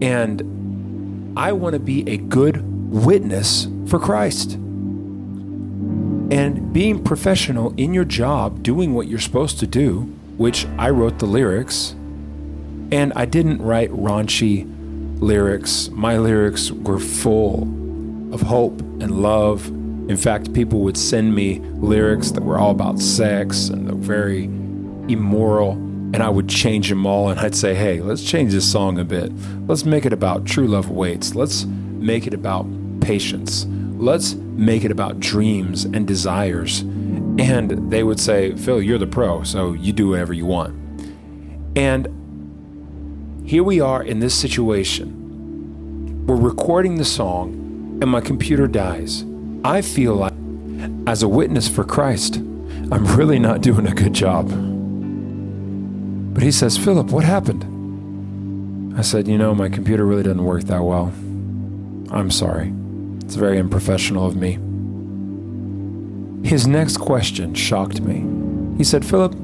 And 0.03 1.35
I 1.37 1.53
want 1.53 1.75
to 1.75 1.81
be 1.81 2.09
a 2.09 2.17
good 2.17 2.63
witness 2.93 3.69
for 3.87 3.99
Christ. 3.99 4.55
And 4.55 6.73
being 6.73 7.03
professional 7.03 7.73
in 7.77 7.95
your 7.95 8.05
job, 8.05 8.63
doing 8.63 8.95
what 8.95 9.07
you're 9.07 9.19
supposed 9.19 9.59
to 9.61 9.67
do, 9.67 10.01
which 10.37 10.67
I 10.79 10.91
wrote 10.91 11.19
the 11.19 11.27
lyrics, 11.27 11.93
and 12.91 13.13
I 13.15 13.27
didn't 13.27 13.63
write 13.63 13.91
raunchy 13.91 14.73
lyrics. 15.21 15.89
My 15.91 16.19
lyrics 16.19 16.71
were 16.71 16.99
full 16.99 17.63
of 18.33 18.43
hope 18.43 18.81
and 18.81 19.23
love. 19.23 19.67
In 20.09 20.17
fact, 20.17 20.53
people 20.53 20.81
would 20.81 20.97
send 20.97 21.35
me 21.35 21.59
lyrics 21.59 22.31
that 22.33 22.43
were 22.43 22.59
all 22.59 22.71
about 22.71 23.01
sex 23.01 23.69
and 23.69 23.93
very 23.95 24.45
immoral, 25.09 25.73
and 25.73 26.19
I 26.19 26.29
would 26.29 26.49
change 26.49 26.89
them 26.89 27.07
all. 27.07 27.29
And 27.29 27.41
I'd 27.41 27.55
say, 27.55 27.75
hey, 27.75 28.01
let's 28.01 28.23
change 28.23 28.53
this 28.53 28.71
song 28.71 28.99
a 28.99 29.05
bit. 29.05 29.33
Let's 29.67 29.85
make 29.85 30.05
it 30.05 30.13
about 30.13 30.45
true 30.45 30.67
love 30.67 30.91
waits. 30.91 31.35
Let's 31.35 31.65
make 31.65 32.27
it 32.27 32.35
about 32.35 32.67
patience. 33.01 33.67
Let's 33.97 34.35
make 34.35 34.85
it 34.85 34.91
about 34.91 35.21
dreams 35.21 35.85
and 35.85 36.07
desires. 36.07 36.81
And 37.39 37.91
they 37.91 38.03
would 38.03 38.21
say, 38.21 38.55
Phil, 38.55 38.81
you're 38.81 38.99
the 38.99 39.07
pro, 39.07 39.43
so 39.43 39.73
you 39.73 39.93
do 39.93 40.09
whatever 40.11 40.33
you 40.33 40.47
want. 40.47 40.75
And 41.77 42.09
here 43.47 43.63
we 43.63 43.81
are 43.81 44.03
in 44.03 44.19
this 44.19 44.35
situation. 44.35 46.27
We're 46.27 46.35
recording 46.35 46.97
the 46.97 47.05
song, 47.05 47.99
and 48.03 48.11
my 48.11 48.21
computer 48.21 48.67
dies. 48.67 49.25
I 49.63 49.83
feel 49.83 50.17
like, 50.17 50.33
as 51.07 51.23
a 51.23 51.29
witness 51.29 51.69
for 51.69 51.85
Christ, 51.85 52.39
I'm 52.91 53.07
really 53.17 53.39
not 53.39 53.61
doing 53.61 53.87
a 53.87 53.95
good 53.95 54.13
job. 54.13 54.49
But 56.35 56.43
he 56.43 56.51
says, 56.51 56.77
Philip, 56.77 57.13
what 57.13 57.23
happened? 57.23 58.99
I 58.99 59.03
said, 59.03 59.29
You 59.29 59.39
know, 59.39 59.55
my 59.55 59.69
computer 59.69 60.05
really 60.05 60.25
doesn't 60.25 60.43
work 60.43 60.65
that 60.65 60.83
well. 60.83 61.13
I'm 62.11 62.33
sorry. 62.33 62.73
It's 63.21 63.37
very 63.37 63.61
unprofessional 63.61 64.27
of 64.27 64.35
me. 64.35 64.55
His 66.49 66.67
next 66.67 66.97
question 66.97 67.55
shocked 67.55 68.01
me. 68.01 68.25
He 68.77 68.83
said, 68.83 69.05
Philip, 69.05 69.35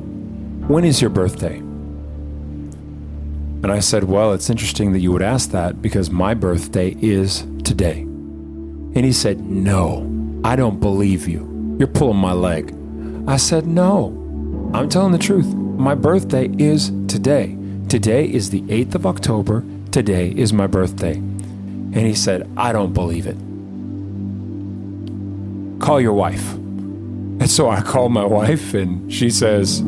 when 0.67 0.85
is 0.85 1.01
your 1.01 1.11
birthday? 1.11 1.63
And 3.63 3.71
I 3.71 3.79
said, 3.79 4.05
Well, 4.05 4.33
it's 4.33 4.51
interesting 4.51 4.93
that 4.93 5.01
you 5.01 5.13
would 5.13 5.23
ask 5.23 5.51
that 5.51 5.81
because 5.81 6.11
my 6.11 6.35
birthday 6.35 6.97
is 7.01 7.43
today. 7.63 8.01
And 8.01 9.05
he 9.05 9.13
said, 9.13 9.41
No, 9.41 10.09
I 10.45 10.57
don't 10.57 10.81
believe 10.81 11.29
you. 11.29 11.77
You're 11.79 11.89
pulling 11.89 12.17
my 12.17 12.33
leg. 12.33 12.75
I 13.29 13.37
said, 13.37 13.67
No, 13.67 14.71
I'm 14.75 14.89
telling 14.89 15.13
the 15.13 15.19
truth. 15.19 15.47
My 15.55 15.95
birthday 15.95 16.51
is 16.59 16.91
today. 17.07 17.57
Today 17.89 18.25
is 18.25 18.51
the 18.51 18.63
8th 18.63 18.97
of 18.97 19.07
October. 19.07 19.65
Today 19.93 20.31
is 20.31 20.53
my 20.53 20.67
birthday. 20.67 21.15
And 21.15 21.97
he 21.97 22.15
said, 22.15 22.51
I 22.57 22.73
don't 22.73 22.93
believe 22.93 23.27
it. 23.27 23.37
Call 25.81 26.01
your 26.01 26.15
wife. 26.15 26.55
And 26.55 27.51
so 27.51 27.69
I 27.69 27.81
called 27.81 28.13
my 28.13 28.25
wife, 28.25 28.75
and 28.75 29.13
she 29.13 29.31
says, 29.31 29.83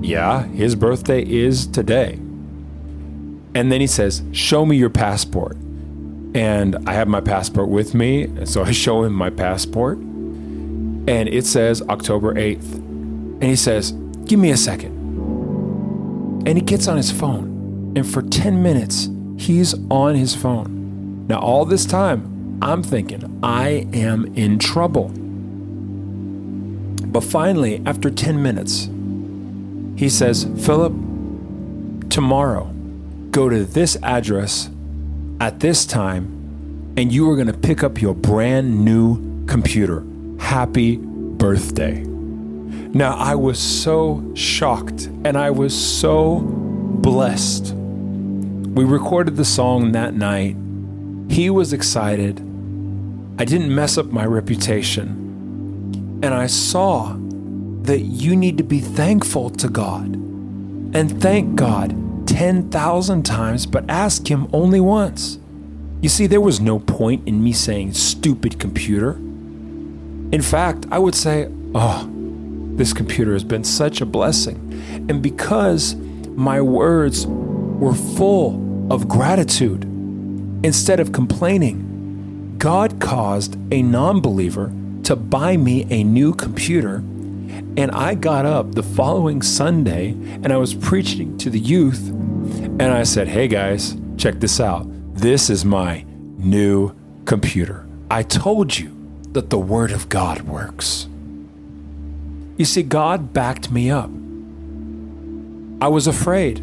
Yeah, 0.00 0.44
his 0.44 0.74
birthday 0.74 1.22
is 1.22 1.66
today. 1.66 2.18
And 3.54 3.70
then 3.70 3.80
he 3.80 3.86
says, 3.86 4.22
Show 4.32 4.64
me 4.64 4.76
your 4.76 4.90
passport. 4.90 5.56
And 6.34 6.76
I 6.88 6.92
have 6.92 7.08
my 7.08 7.20
passport 7.20 7.68
with 7.68 7.94
me. 7.94 8.24
And 8.24 8.48
so 8.48 8.62
I 8.62 8.70
show 8.70 9.02
him 9.04 9.12
my 9.12 9.30
passport. 9.30 9.98
And 9.98 11.28
it 11.28 11.44
says 11.46 11.82
October 11.82 12.34
8th. 12.34 12.74
And 12.74 13.44
he 13.44 13.56
says, 13.56 13.92
Give 14.24 14.38
me 14.38 14.50
a 14.50 14.56
second. 14.56 14.98
And 16.46 16.56
he 16.56 16.62
gets 16.62 16.86
on 16.86 16.96
his 16.96 17.10
phone. 17.10 17.92
And 17.96 18.08
for 18.08 18.22
10 18.22 18.62
minutes, 18.62 19.08
he's 19.36 19.74
on 19.90 20.14
his 20.14 20.34
phone. 20.34 21.26
Now, 21.26 21.40
all 21.40 21.64
this 21.64 21.84
time, 21.84 22.58
I'm 22.62 22.82
thinking, 22.82 23.40
I 23.42 23.88
am 23.92 24.26
in 24.36 24.58
trouble. 24.58 25.08
But 27.06 27.24
finally, 27.24 27.82
after 27.86 28.10
10 28.10 28.42
minutes, 28.42 28.88
he 29.98 30.08
says, 30.08 30.46
Philip, 30.64 30.92
tomorrow, 32.10 32.72
go 33.30 33.48
to 33.48 33.64
this 33.64 33.96
address 34.02 34.70
at 35.40 35.60
this 35.60 35.86
time, 35.86 36.94
and 36.96 37.12
you 37.12 37.30
are 37.30 37.34
going 37.34 37.46
to 37.46 37.56
pick 37.56 37.82
up 37.82 38.02
your 38.02 38.14
brand 38.14 38.84
new 38.84 39.46
computer. 39.46 40.04
Happy 40.38 40.96
birthday. 40.96 42.02
Now, 42.92 43.14
I 43.16 43.36
was 43.36 43.58
so 43.58 44.32
shocked 44.34 45.06
and 45.24 45.38
I 45.38 45.50
was 45.50 45.72
so 45.72 46.40
blessed. 46.40 47.72
We 47.74 48.84
recorded 48.84 49.36
the 49.36 49.44
song 49.44 49.92
that 49.92 50.14
night, 50.14 50.56
He 51.28 51.50
was 51.50 51.72
excited. 51.72 52.40
I 53.38 53.44
didn't 53.44 53.74
mess 53.74 53.96
up 53.96 54.06
my 54.06 54.26
reputation. 54.26 56.20
And 56.22 56.34
I 56.34 56.46
saw 56.46 57.16
that 57.82 58.00
you 58.00 58.36
need 58.36 58.58
to 58.58 58.64
be 58.64 58.80
thankful 58.80 59.50
to 59.50 59.68
God 59.68 60.14
and 60.92 61.22
thank 61.22 61.54
God 61.54 61.92
10,000 62.30 63.24
times, 63.24 63.66
but 63.66 63.84
ask 63.90 64.30
Him 64.30 64.48
only 64.52 64.80
once. 64.80 65.38
You 66.00 66.08
see, 66.08 66.26
there 66.26 66.40
was 66.40 66.60
no 66.60 66.78
point 66.78 67.26
in 67.26 67.42
me 67.42 67.52
saying 67.52 67.94
stupid 67.94 68.58
computer. 68.60 69.12
In 70.32 70.40
fact, 70.40 70.86
I 70.92 70.98
would 70.98 71.16
say, 71.16 71.50
oh, 71.74 72.08
this 72.76 72.92
computer 72.92 73.32
has 73.32 73.44
been 73.44 73.64
such 73.64 74.00
a 74.00 74.06
blessing. 74.06 74.56
And 75.08 75.20
because 75.20 75.96
my 76.36 76.60
words 76.60 77.26
were 77.26 77.94
full 77.94 78.92
of 78.92 79.08
gratitude, 79.08 79.84
instead 80.62 81.00
of 81.00 81.12
complaining, 81.12 82.54
God 82.58 83.00
caused 83.00 83.58
a 83.72 83.82
non 83.82 84.20
believer 84.20 84.72
to 85.02 85.16
buy 85.16 85.56
me 85.56 85.84
a 85.90 86.04
new 86.04 86.32
computer. 86.32 87.02
And 87.76 87.90
I 87.90 88.14
got 88.14 88.46
up 88.46 88.74
the 88.74 88.82
following 88.82 89.42
Sunday 89.42 90.10
and 90.10 90.52
I 90.52 90.56
was 90.56 90.74
preaching 90.74 91.38
to 91.38 91.50
the 91.50 91.58
youth. 91.58 92.08
And 92.08 92.82
I 92.82 93.04
said, 93.04 93.28
Hey 93.28 93.48
guys, 93.48 93.96
check 94.16 94.40
this 94.40 94.60
out. 94.60 94.86
This 95.14 95.50
is 95.50 95.64
my 95.64 96.04
new 96.38 96.94
computer. 97.24 97.86
I 98.10 98.22
told 98.22 98.78
you 98.78 98.96
that 99.32 99.50
the 99.50 99.58
Word 99.58 99.92
of 99.92 100.08
God 100.08 100.42
works. 100.42 101.08
You 102.56 102.64
see, 102.64 102.82
God 102.82 103.32
backed 103.32 103.70
me 103.70 103.90
up. 103.90 104.10
I 105.82 105.88
was 105.88 106.06
afraid 106.06 106.58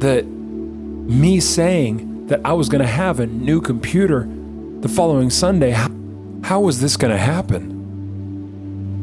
that 0.00 0.26
me 0.26 1.40
saying 1.40 2.26
that 2.28 2.40
I 2.44 2.52
was 2.52 2.68
going 2.68 2.80
to 2.80 2.86
have 2.86 3.20
a 3.20 3.26
new 3.26 3.60
computer 3.60 4.28
the 4.80 4.88
following 4.88 5.28
Sunday, 5.28 5.72
how, 5.72 5.90
how 6.44 6.60
was 6.60 6.80
this 6.80 6.96
going 6.96 7.10
to 7.10 7.18
happen? 7.18 7.77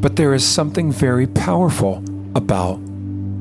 But 0.06 0.14
there 0.14 0.34
is 0.34 0.46
something 0.46 0.92
very 0.92 1.26
powerful 1.26 2.00
about 2.36 2.78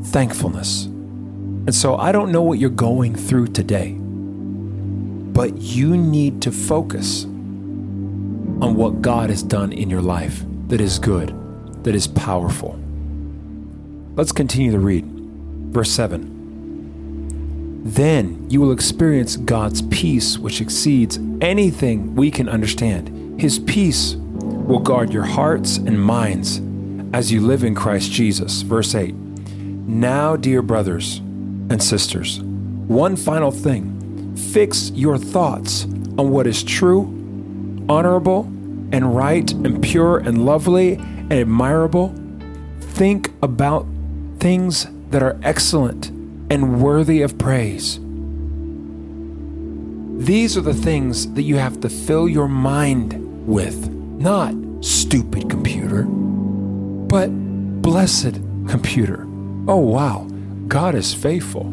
thankfulness. 0.05 0.85
And 0.85 1.75
so 1.75 1.95
I 1.95 2.11
don't 2.11 2.31
know 2.31 2.41
what 2.41 2.57
you're 2.57 2.71
going 2.71 3.13
through 3.13 3.49
today, 3.49 3.91
but 3.91 5.61
you 5.61 5.95
need 5.95 6.41
to 6.41 6.51
focus 6.51 7.25
on 7.25 8.73
what 8.73 9.03
God 9.03 9.29
has 9.29 9.43
done 9.43 9.73
in 9.73 9.91
your 9.91 10.01
life 10.01 10.43
that 10.69 10.81
is 10.81 10.97
good, 10.97 11.35
that 11.83 11.93
is 11.93 12.07
powerful. 12.07 12.79
Let's 14.15 14.31
continue 14.31 14.71
to 14.71 14.79
read. 14.79 15.05
Verse 15.71 15.91
7 15.91 17.83
Then 17.85 18.49
you 18.49 18.59
will 18.59 18.71
experience 18.71 19.37
God's 19.37 19.83
peace, 19.83 20.39
which 20.39 20.61
exceeds 20.61 21.19
anything 21.41 22.15
we 22.15 22.31
can 22.31 22.49
understand. 22.49 23.39
His 23.39 23.59
peace 23.59 24.17
will 24.65 24.79
guard 24.79 25.13
your 25.13 25.23
hearts 25.23 25.77
and 25.77 26.01
minds 26.01 26.59
as 27.13 27.31
you 27.31 27.39
live 27.39 27.63
in 27.63 27.75
Christ 27.75 28.11
Jesus. 28.11 28.63
Verse 28.63 28.95
8 28.95 29.13
Now, 29.13 30.35
dear 30.35 30.61
brothers 30.61 31.19
and 31.69 31.81
sisters, 31.81 32.41
one 32.41 33.15
final 33.15 33.51
thing 33.51 34.35
fix 34.35 34.89
your 34.91 35.17
thoughts 35.17 35.85
on 36.17 36.31
what 36.31 36.47
is 36.47 36.63
true, 36.63 37.03
honorable, 37.87 38.43
and 38.91 39.15
right, 39.15 39.49
and 39.51 39.83
pure, 39.83 40.17
and 40.17 40.45
lovely, 40.45 40.95
and 40.95 41.33
admirable. 41.33 42.13
Think 42.79 43.31
about 43.41 43.85
things 44.39 44.87
that 45.11 45.21
are 45.21 45.39
excellent 45.43 46.07
and 46.49 46.81
worthy 46.81 47.21
of 47.21 47.37
praise. 47.37 47.99
These 50.17 50.57
are 50.57 50.61
the 50.61 50.73
things 50.73 51.33
that 51.33 51.43
you 51.43 51.57
have 51.57 51.79
to 51.81 51.89
fill 51.89 52.27
your 52.27 52.47
mind 52.47 53.47
with, 53.47 53.89
not 53.89 54.64
stupid 54.85 55.49
computer, 55.49 56.03
but 56.03 57.29
blessed 57.81 58.35
computer. 58.67 59.23
Oh, 59.67 59.77
wow, 59.77 60.27
God 60.67 60.93
is 60.93 61.11
faithful. 61.11 61.63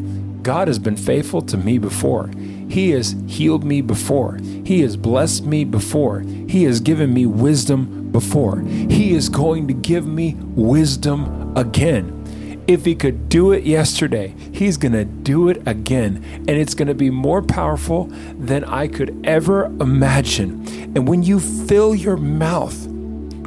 God 0.41 0.67
has 0.67 0.79
been 0.79 0.97
faithful 0.97 1.43
to 1.43 1.55
me 1.55 1.77
before. 1.77 2.31
He 2.67 2.89
has 2.89 3.15
healed 3.27 3.63
me 3.63 3.81
before. 3.81 4.39
He 4.65 4.81
has 4.81 4.97
blessed 4.97 5.45
me 5.45 5.63
before. 5.63 6.21
He 6.21 6.63
has 6.63 6.79
given 6.79 7.13
me 7.13 7.27
wisdom 7.27 8.11
before. 8.11 8.61
He 8.61 9.13
is 9.13 9.29
going 9.29 9.67
to 9.67 9.75
give 9.75 10.07
me 10.07 10.33
wisdom 10.55 11.55
again. 11.55 12.63
If 12.65 12.83
he 12.85 12.95
could 12.95 13.29
do 13.29 13.51
it 13.51 13.63
yesterday, 13.63 14.33
he's 14.51 14.77
going 14.77 14.93
to 14.93 15.05
do 15.05 15.49
it 15.49 15.61
again. 15.67 16.23
And 16.47 16.49
it's 16.49 16.73
going 16.73 16.87
to 16.87 16.95
be 16.95 17.11
more 17.11 17.43
powerful 17.43 18.05
than 18.39 18.63
I 18.63 18.87
could 18.87 19.23
ever 19.23 19.65
imagine. 19.65 20.65
And 20.95 21.07
when 21.07 21.21
you 21.21 21.39
fill 21.39 21.93
your 21.93 22.17
mouth 22.17 22.87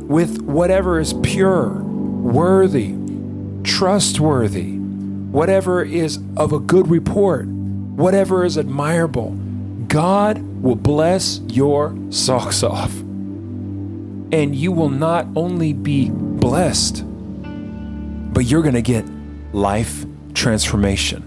with 0.07 0.41
whatever 0.43 1.01
is 1.01 1.15
pure, 1.23 1.69
worthy, 1.69 2.95
trustworthy, 3.65 4.77
whatever 4.77 5.83
is 5.83 6.19
of 6.37 6.53
a 6.53 6.59
good 6.59 6.89
report, 6.89 7.47
whatever 7.47 8.45
is 8.45 8.57
admirable, 8.57 9.31
God 9.89 10.39
will 10.63 10.77
bless 10.77 11.41
your 11.49 11.97
socks 12.11 12.63
off. 12.63 12.93
And 14.33 14.55
you 14.55 14.73
will 14.73 14.89
not 14.89 15.27
only 15.37 15.73
be 15.73 16.11
blessed, 16.11 17.05
but 18.33 18.45
you're 18.45 18.63
going 18.63 18.75
to 18.75 18.83
get 18.83 19.05
life 19.53 20.05
transformation. 20.35 21.23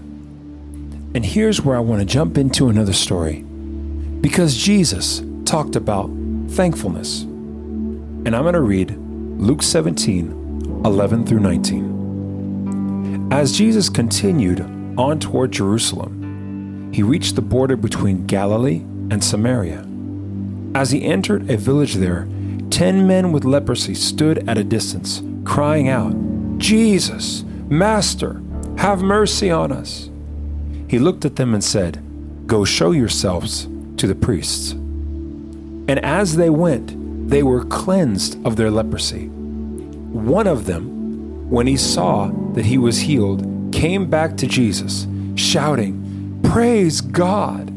And 1.14 1.24
here's 1.24 1.60
where 1.60 1.76
I 1.76 1.80
want 1.80 2.00
to 2.00 2.06
jump 2.06 2.38
into 2.38 2.68
another 2.68 2.92
story 2.92 3.42
because 4.20 4.56
Jesus 4.56 5.22
talked 5.44 5.74
about 5.76 6.10
thankfulness. 6.48 7.26
And 8.26 8.36
I'm 8.36 8.42
going 8.42 8.52
to 8.52 8.60
read 8.60 8.96
Luke 9.38 9.62
17 9.62 10.82
11 10.84 11.26
through 11.26 11.40
19. 11.40 13.28
As 13.32 13.56
Jesus 13.56 13.88
continued 13.88 14.60
on 14.98 15.18
toward 15.18 15.52
Jerusalem, 15.52 16.90
he 16.92 17.02
reached 17.02 17.34
the 17.34 17.42
border 17.42 17.76
between 17.76 18.26
Galilee 18.26 18.82
and 19.10 19.24
Samaria. 19.24 19.86
As 20.74 20.90
he 20.90 21.02
entered 21.02 21.50
a 21.50 21.56
village 21.56 21.94
there, 21.94 22.28
ten 22.68 23.06
men 23.06 23.32
with 23.32 23.46
leprosy 23.46 23.94
stood 23.94 24.46
at 24.48 24.58
a 24.58 24.64
distance, 24.64 25.22
crying 25.44 25.88
out, 25.88 26.14
Jesus, 26.58 27.42
Master, 27.70 28.42
have 28.76 29.00
mercy 29.00 29.50
on 29.50 29.72
us. 29.72 30.10
He 30.88 30.98
looked 30.98 31.24
at 31.24 31.36
them 31.36 31.54
and 31.54 31.64
said, 31.64 32.02
Go 32.46 32.66
show 32.66 32.90
yourselves 32.90 33.66
to 33.96 34.06
the 34.06 34.14
priests. 34.14 34.72
And 34.72 35.98
as 36.04 36.36
they 36.36 36.50
went, 36.50 36.99
they 37.30 37.44
were 37.44 37.64
cleansed 37.64 38.44
of 38.44 38.56
their 38.56 38.72
leprosy. 38.72 39.28
One 39.28 40.48
of 40.48 40.66
them, 40.66 41.48
when 41.48 41.68
he 41.68 41.76
saw 41.76 42.26
that 42.54 42.66
he 42.66 42.76
was 42.76 42.98
healed, 42.98 43.72
came 43.72 44.10
back 44.10 44.36
to 44.38 44.48
Jesus, 44.48 45.06
shouting, 45.36 46.40
Praise 46.42 47.00
God! 47.00 47.72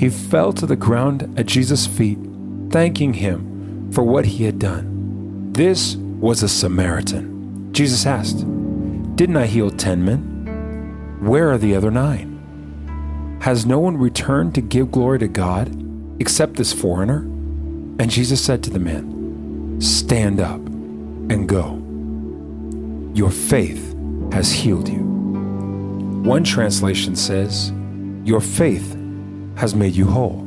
He 0.00 0.08
fell 0.08 0.52
to 0.54 0.66
the 0.66 0.74
ground 0.74 1.32
at 1.38 1.46
Jesus' 1.46 1.86
feet, 1.86 2.18
thanking 2.70 3.14
him 3.14 3.92
for 3.92 4.02
what 4.02 4.26
he 4.26 4.44
had 4.44 4.58
done. 4.58 5.52
This 5.52 5.94
was 5.94 6.42
a 6.42 6.48
Samaritan. 6.48 7.72
Jesus 7.72 8.04
asked, 8.04 8.38
Didn't 9.14 9.36
I 9.36 9.46
heal 9.46 9.70
ten 9.70 10.04
men? 10.04 11.18
Where 11.20 11.52
are 11.52 11.58
the 11.58 11.76
other 11.76 11.92
nine? 11.92 13.38
Has 13.42 13.64
no 13.64 13.78
one 13.78 13.96
returned 13.96 14.56
to 14.56 14.60
give 14.60 14.90
glory 14.90 15.20
to 15.20 15.28
God 15.28 15.70
except 16.18 16.56
this 16.56 16.72
foreigner? 16.72 17.28
And 17.98 18.10
Jesus 18.10 18.44
said 18.44 18.62
to 18.64 18.70
the 18.70 18.78
man, 18.78 19.80
Stand 19.80 20.40
up 20.40 20.60
and 20.60 21.48
go. 21.48 21.78
Your 23.14 23.30
faith 23.30 23.94
has 24.32 24.52
healed 24.52 24.88
you. 24.88 25.00
One 26.24 26.44
translation 26.44 27.16
says, 27.16 27.72
Your 28.24 28.40
faith 28.40 28.96
has 29.56 29.74
made 29.74 29.94
you 29.94 30.06
whole. 30.06 30.42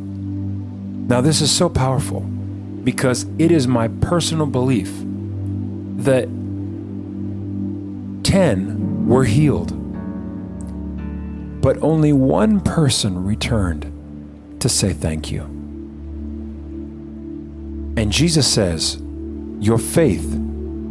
Now, 1.08 1.21
this 1.21 1.41
is 1.41 1.51
so 1.51 1.69
powerful 1.69 2.21
because 2.84 3.25
it 3.38 3.51
is 3.51 3.67
my 3.67 3.88
personal 3.88 4.47
belief 4.47 4.91
that 5.97 6.25
10 8.23 9.08
were 9.08 9.23
healed, 9.23 9.71
but 11.62 11.77
only 11.84 12.12
one 12.12 12.60
person 12.60 13.23
returned 13.23 13.91
to 14.60 14.67
say 14.67 14.93
thank 14.93 15.31
you. 15.31 15.55
And 17.97 18.12
Jesus 18.12 18.51
says, 18.51 18.97
Your 19.60 19.77
faith 19.77 20.31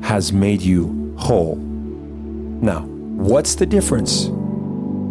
has 0.02 0.32
made 0.32 0.62
you 0.62 1.14
whole. 1.18 1.56
Now, 1.56 2.80
what's 2.80 3.56
the 3.56 3.66
difference 3.66 4.28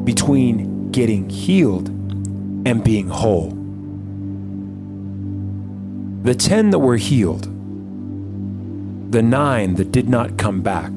between 0.04 0.92
getting 0.92 1.30
healed 1.30 1.90
and 1.90 2.84
being 2.84 3.10
whole? 3.10 3.50
The 6.24 6.34
10 6.34 6.72
that 6.72 6.80
were 6.80 6.98
healed, 6.98 7.44
the 9.12 9.22
nine 9.22 9.76
that 9.76 9.92
did 9.92 10.10
not 10.10 10.38
come 10.38 10.62
back, 10.62 10.92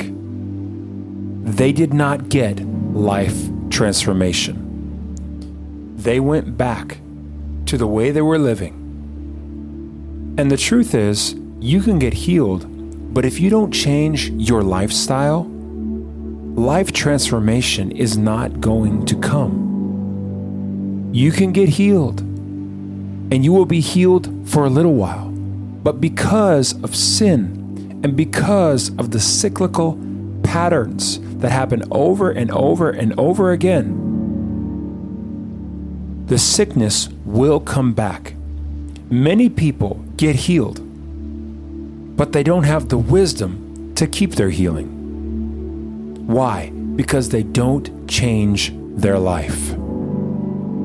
they 1.44 1.72
did 1.72 1.92
not 1.92 2.28
get 2.28 2.60
life 2.94 3.48
transformation. 3.70 4.62
They 5.96 6.20
went 6.20 6.56
back 6.56 6.98
to 7.66 7.76
the 7.76 7.86
way 7.86 8.12
they 8.12 8.22
were 8.22 8.38
living. 8.38 8.85
And 10.38 10.50
the 10.50 10.58
truth 10.58 10.94
is, 10.94 11.34
you 11.60 11.80
can 11.80 11.98
get 11.98 12.12
healed, 12.12 12.66
but 13.14 13.24
if 13.24 13.40
you 13.40 13.48
don't 13.48 13.72
change 13.72 14.28
your 14.30 14.62
lifestyle, 14.62 15.44
life 15.44 16.92
transformation 16.92 17.90
is 17.90 18.18
not 18.18 18.60
going 18.60 19.06
to 19.06 19.16
come. 19.18 21.10
You 21.14 21.32
can 21.32 21.52
get 21.52 21.70
healed, 21.70 22.20
and 22.20 23.42
you 23.42 23.52
will 23.54 23.64
be 23.64 23.80
healed 23.80 24.46
for 24.46 24.66
a 24.66 24.70
little 24.70 24.94
while. 24.94 25.30
But 25.30 26.02
because 26.02 26.74
of 26.82 26.94
sin 26.94 28.00
and 28.04 28.14
because 28.14 28.90
of 28.98 29.12
the 29.12 29.20
cyclical 29.20 29.98
patterns 30.42 31.18
that 31.38 31.50
happen 31.50 31.82
over 31.90 32.30
and 32.30 32.50
over 32.50 32.90
and 32.90 33.18
over 33.18 33.52
again, 33.52 34.02
the 36.26 36.38
sickness 36.38 37.08
will 37.24 37.58
come 37.60 37.94
back. 37.94 38.35
Many 39.08 39.48
people 39.48 40.04
get 40.16 40.34
healed, 40.34 40.80
but 42.16 42.32
they 42.32 42.42
don't 42.42 42.64
have 42.64 42.88
the 42.88 42.98
wisdom 42.98 43.94
to 43.94 44.04
keep 44.08 44.32
their 44.32 44.50
healing. 44.50 46.26
Why? 46.26 46.70
Because 46.70 47.28
they 47.28 47.44
don't 47.44 48.08
change 48.08 48.72
their 48.74 49.20
life. 49.20 49.70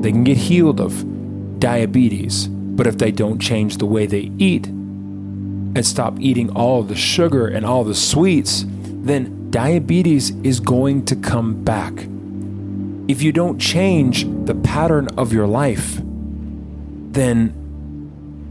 They 0.02 0.12
can 0.12 0.22
get 0.22 0.36
healed 0.36 0.80
of 0.80 1.58
diabetes, 1.58 2.46
but 2.46 2.86
if 2.86 2.98
they 2.98 3.10
don't 3.10 3.40
change 3.40 3.78
the 3.78 3.86
way 3.86 4.06
they 4.06 4.30
eat 4.38 4.68
and 4.68 5.84
stop 5.84 6.20
eating 6.20 6.50
all 6.50 6.84
the 6.84 6.94
sugar 6.94 7.48
and 7.48 7.66
all 7.66 7.82
the 7.82 7.92
sweets, 7.92 8.64
then 8.68 9.50
diabetes 9.50 10.30
is 10.44 10.60
going 10.60 11.06
to 11.06 11.16
come 11.16 11.64
back. 11.64 11.92
If 13.08 13.20
you 13.20 13.32
don't 13.32 13.58
change 13.58 14.26
the 14.44 14.54
pattern 14.54 15.08
of 15.18 15.32
your 15.32 15.48
life, 15.48 16.00
then 17.10 17.58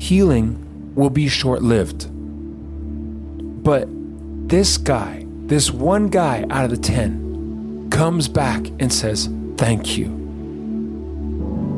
healing 0.01 0.57
will 0.95 1.11
be 1.11 1.27
short 1.27 1.61
lived. 1.61 2.09
But 3.63 3.87
this 4.49 4.77
guy, 4.77 5.27
this 5.45 5.69
one 5.69 6.09
guy 6.09 6.43
out 6.49 6.65
of 6.65 6.71
the 6.71 6.77
10, 6.77 7.89
comes 7.91 8.27
back 8.27 8.65
and 8.79 8.91
says, 8.91 9.29
Thank 9.57 9.97
you. 9.97 10.07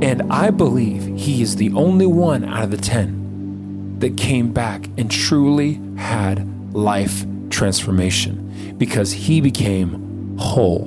And 0.01 0.31
I 0.31 0.51
believe 0.51 1.05
he 1.17 1.41
is 1.41 1.57
the 1.57 1.73
only 1.73 2.05
one 2.05 2.45
out 2.45 2.63
of 2.63 2.71
the 2.71 2.77
10 2.77 3.99
that 3.99 4.15
came 4.15 4.53
back 4.53 4.87
and 4.97 5.11
truly 5.11 5.81
had 5.97 6.73
life 6.73 7.25
transformation 7.49 8.75
because 8.77 9.11
he 9.11 9.41
became 9.41 10.37
whole, 10.37 10.85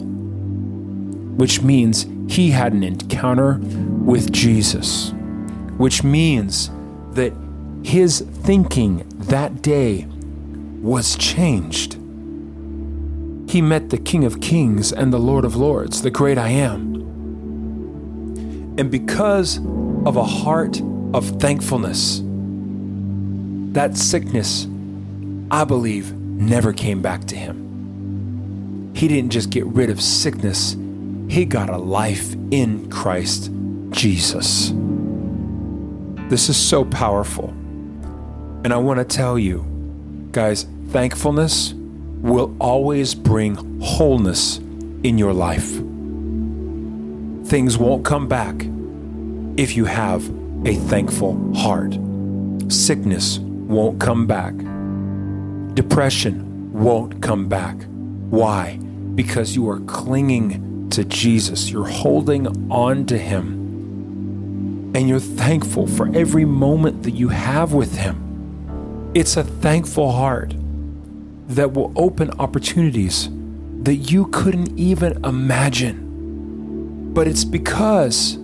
which 1.37 1.61
means 1.61 2.07
he 2.29 2.51
had 2.51 2.73
an 2.73 2.83
encounter 2.83 3.59
with 3.59 4.33
Jesus, 4.33 5.13
which 5.77 6.03
means 6.03 6.71
that 7.17 7.33
his 7.83 8.21
thinking 8.21 9.05
that 9.17 9.63
day 9.63 10.07
was 10.81 11.17
changed. 11.17 11.95
He 13.49 13.61
met 13.63 13.91
the 13.91 13.99
King 13.99 14.25
of 14.25 14.41
Kings 14.41 14.93
and 14.93 15.13
the 15.13 15.19
Lord 15.19 15.45
of 15.45 15.57
Lords, 15.57 16.03
the 16.03 16.11
great 16.11 16.39
I 16.39 16.49
am. 16.49 16.95
And 18.79 18.91
because 18.91 19.59
of 20.05 20.17
a 20.17 20.25
heart 20.25 20.81
of 21.15 21.41
thankfulness, 21.41 22.23
that 23.73 23.97
sickness, 23.97 24.67
I 25.51 25.65
believe, 25.65 26.13
never 26.13 26.73
came 26.73 27.03
back 27.03 27.25
to 27.27 27.37
him. 27.37 28.93
He 28.95 29.09
didn't 29.09 29.31
just 29.31 29.51
get 29.51 29.67
rid 29.67 29.91
of 29.91 30.01
sickness, 30.01 30.77
he 31.29 31.45
got 31.45 31.71
a 31.71 31.79
life 31.79 32.35
in 32.51 32.91
Christ 32.91 33.51
Jesus. 33.91 34.73
This 36.29 36.49
is 36.49 36.57
so 36.57 36.85
powerful. 36.85 37.51
And 38.65 38.73
I 38.73 38.79
want 38.79 38.99
to 38.99 39.05
tell 39.05 39.39
you, 39.39 39.65
guys, 40.33 40.67
thankfulness 40.89 41.73
will 42.21 42.57
always 42.59 43.15
bring 43.15 43.55
wholeness 43.81 44.59
in 45.05 45.19
your 45.19 45.33
life. 45.33 45.71
Things 47.49 47.79
won't 47.79 48.05
come 48.05 48.27
back 48.27 48.57
if 49.57 49.77
you 49.77 49.85
have 49.85 50.29
a 50.67 50.75
thankful 50.75 51.55
heart. 51.55 51.97
Sickness 52.69 53.39
won't 53.39 54.01
come 54.01 54.27
back. 54.27 54.55
Depression 55.77 56.73
won't 56.73 57.23
come 57.23 57.49
back. 57.49 57.77
Why? 58.31 58.79
Because 59.15 59.55
you 59.55 59.69
are 59.71 59.79
clinging 59.81 60.91
to 60.91 61.05
Jesus. 61.05 61.71
You're 61.71 61.87
holding 61.87 62.49
on 62.73 63.07
to 63.07 63.17
Him. 63.17 63.56
And 64.97 65.11
you're 65.11 65.21
thankful 65.21 65.87
for 65.87 66.09
every 66.17 66.47
moment 66.47 67.03
that 67.03 67.11
you 67.11 67.29
have 67.29 67.75
with 67.75 67.99
Him. 67.99 69.11
It's 69.13 69.37
a 69.37 69.45
thankful 69.45 70.11
heart 70.11 70.55
that 71.49 71.75
will 71.75 71.93
open 71.97 72.31
opportunities 72.39 73.29
that 73.83 73.97
you 73.97 74.29
couldn't 74.29 74.79
even 74.79 75.23
imagine. 75.23 77.13
But 77.13 77.29
it's 77.29 77.45
because 77.45 78.39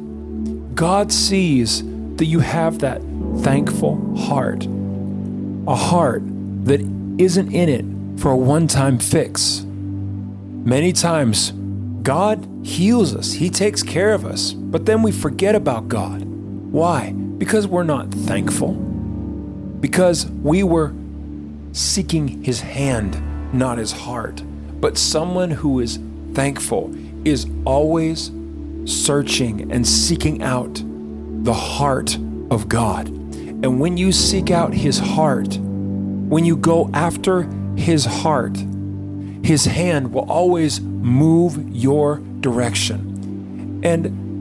God 0.74 1.10
sees 1.10 1.82
that 2.16 2.26
you 2.26 2.40
have 2.40 2.80
that 2.80 3.00
thankful 3.38 4.14
heart, 4.14 4.66
a 5.66 5.74
heart 5.74 6.22
that 6.66 6.82
isn't 7.16 7.50
in 7.50 7.68
it 7.70 8.20
for 8.20 8.30
a 8.30 8.36
one 8.36 8.66
time 8.66 8.98
fix. 8.98 9.64
Many 9.64 10.92
times, 10.92 11.52
God 12.02 12.46
heals 12.62 13.16
us, 13.16 13.32
He 13.32 13.48
takes 13.48 13.82
care 13.82 14.12
of 14.12 14.26
us, 14.26 14.52
but 14.52 14.84
then 14.84 15.00
we 15.02 15.12
forget 15.12 15.54
about 15.54 15.88
God. 15.88 16.31
Why? 16.72 17.12
Because 17.12 17.66
we're 17.66 17.82
not 17.84 18.10
thankful. 18.10 18.72
Because 18.72 20.26
we 20.26 20.62
were 20.62 20.94
seeking 21.72 22.42
His 22.42 22.62
hand, 22.62 23.20
not 23.52 23.76
His 23.76 23.92
heart. 23.92 24.42
But 24.80 24.96
someone 24.96 25.50
who 25.50 25.80
is 25.80 25.98
thankful 26.32 26.90
is 27.26 27.46
always 27.66 28.30
searching 28.86 29.70
and 29.70 29.86
seeking 29.86 30.42
out 30.42 30.82
the 31.44 31.52
heart 31.52 32.16
of 32.50 32.70
God. 32.70 33.08
And 33.08 33.78
when 33.78 33.98
you 33.98 34.10
seek 34.10 34.50
out 34.50 34.72
His 34.72 34.98
heart, 34.98 35.58
when 35.58 36.46
you 36.46 36.56
go 36.56 36.88
after 36.94 37.42
His 37.76 38.06
heart, 38.06 38.56
His 39.44 39.66
hand 39.66 40.14
will 40.14 40.28
always 40.30 40.80
move 40.80 41.62
your 41.70 42.22
direction. 42.40 43.80
And 43.84 44.31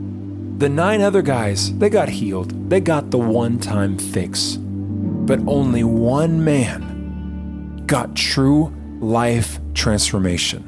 the 0.62 0.68
nine 0.68 1.00
other 1.00 1.22
guys, 1.22 1.76
they 1.78 1.90
got 1.90 2.08
healed. 2.08 2.70
They 2.70 2.78
got 2.78 3.10
the 3.10 3.18
one 3.18 3.58
time 3.58 3.98
fix. 3.98 4.58
But 4.60 5.40
only 5.48 5.82
one 5.82 6.44
man 6.44 7.82
got 7.86 8.14
true 8.14 8.72
life 9.00 9.58
transformation. 9.74 10.62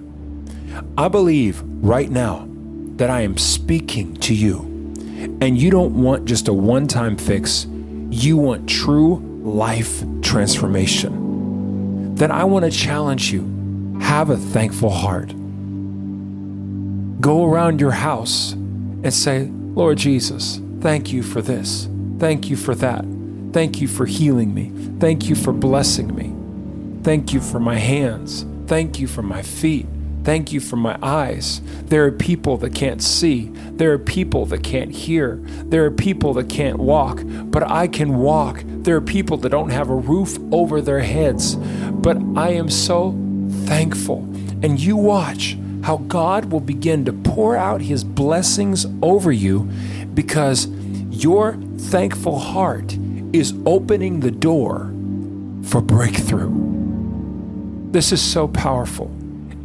I 0.98 1.06
believe 1.06 1.62
right 1.64 2.10
now 2.10 2.48
that 2.96 3.08
I 3.08 3.20
am 3.20 3.38
speaking 3.38 4.16
to 4.16 4.34
you, 4.34 4.62
and 5.40 5.56
you 5.56 5.70
don't 5.70 6.02
want 6.02 6.24
just 6.24 6.48
a 6.48 6.52
one 6.52 6.88
time 6.88 7.16
fix, 7.16 7.68
you 8.10 8.36
want 8.36 8.68
true 8.68 9.18
life 9.44 10.02
transformation. 10.22 12.16
Then 12.16 12.32
I 12.32 12.42
want 12.42 12.64
to 12.64 12.70
challenge 12.72 13.30
you 13.30 13.96
have 14.00 14.30
a 14.30 14.36
thankful 14.36 14.90
heart. 14.90 15.28
Go 17.20 17.44
around 17.44 17.80
your 17.80 17.92
house 17.92 18.54
and 18.54 19.14
say, 19.14 19.52
Lord 19.74 19.98
Jesus, 19.98 20.60
thank 20.80 21.12
you 21.12 21.22
for 21.24 21.42
this. 21.42 21.88
Thank 22.18 22.48
you 22.48 22.56
for 22.56 22.76
that. 22.76 23.04
Thank 23.52 23.80
you 23.80 23.88
for 23.88 24.06
healing 24.06 24.54
me. 24.54 24.72
Thank 25.00 25.28
you 25.28 25.34
for 25.34 25.52
blessing 25.52 26.14
me. 26.14 26.32
Thank 27.02 27.32
you 27.32 27.40
for 27.40 27.58
my 27.58 27.76
hands. 27.76 28.46
Thank 28.68 29.00
you 29.00 29.08
for 29.08 29.22
my 29.22 29.42
feet. 29.42 29.86
Thank 30.22 30.52
you 30.52 30.60
for 30.60 30.76
my 30.76 30.96
eyes. 31.02 31.60
There 31.86 32.04
are 32.04 32.12
people 32.12 32.56
that 32.58 32.74
can't 32.74 33.02
see. 33.02 33.50
There 33.72 33.92
are 33.92 33.98
people 33.98 34.46
that 34.46 34.62
can't 34.62 34.92
hear. 34.92 35.40
There 35.42 35.84
are 35.84 35.90
people 35.90 36.32
that 36.34 36.48
can't 36.48 36.78
walk, 36.78 37.22
but 37.24 37.68
I 37.68 37.88
can 37.88 38.18
walk. 38.18 38.62
There 38.64 38.96
are 38.96 39.02
people 39.02 39.36
that 39.38 39.50
don't 39.50 39.70
have 39.70 39.90
a 39.90 39.94
roof 39.94 40.38
over 40.52 40.80
their 40.80 41.00
heads, 41.00 41.56
but 41.56 42.16
I 42.36 42.50
am 42.50 42.70
so 42.70 43.10
thankful. 43.66 44.18
And 44.62 44.80
you 44.80 44.96
watch 44.96 45.58
how 45.84 45.98
God 45.98 46.46
will 46.46 46.60
begin 46.60 47.04
to 47.04 47.12
pour 47.12 47.58
out 47.58 47.82
his 47.82 48.04
blessings 48.04 48.86
over 49.02 49.30
you 49.30 49.68
because 50.14 50.66
your 51.10 51.58
thankful 51.76 52.38
heart 52.38 52.96
is 53.34 53.52
opening 53.66 54.20
the 54.20 54.30
door 54.30 54.90
for 55.62 55.82
breakthrough. 55.82 56.50
This 57.90 58.12
is 58.12 58.22
so 58.22 58.48
powerful. 58.48 59.08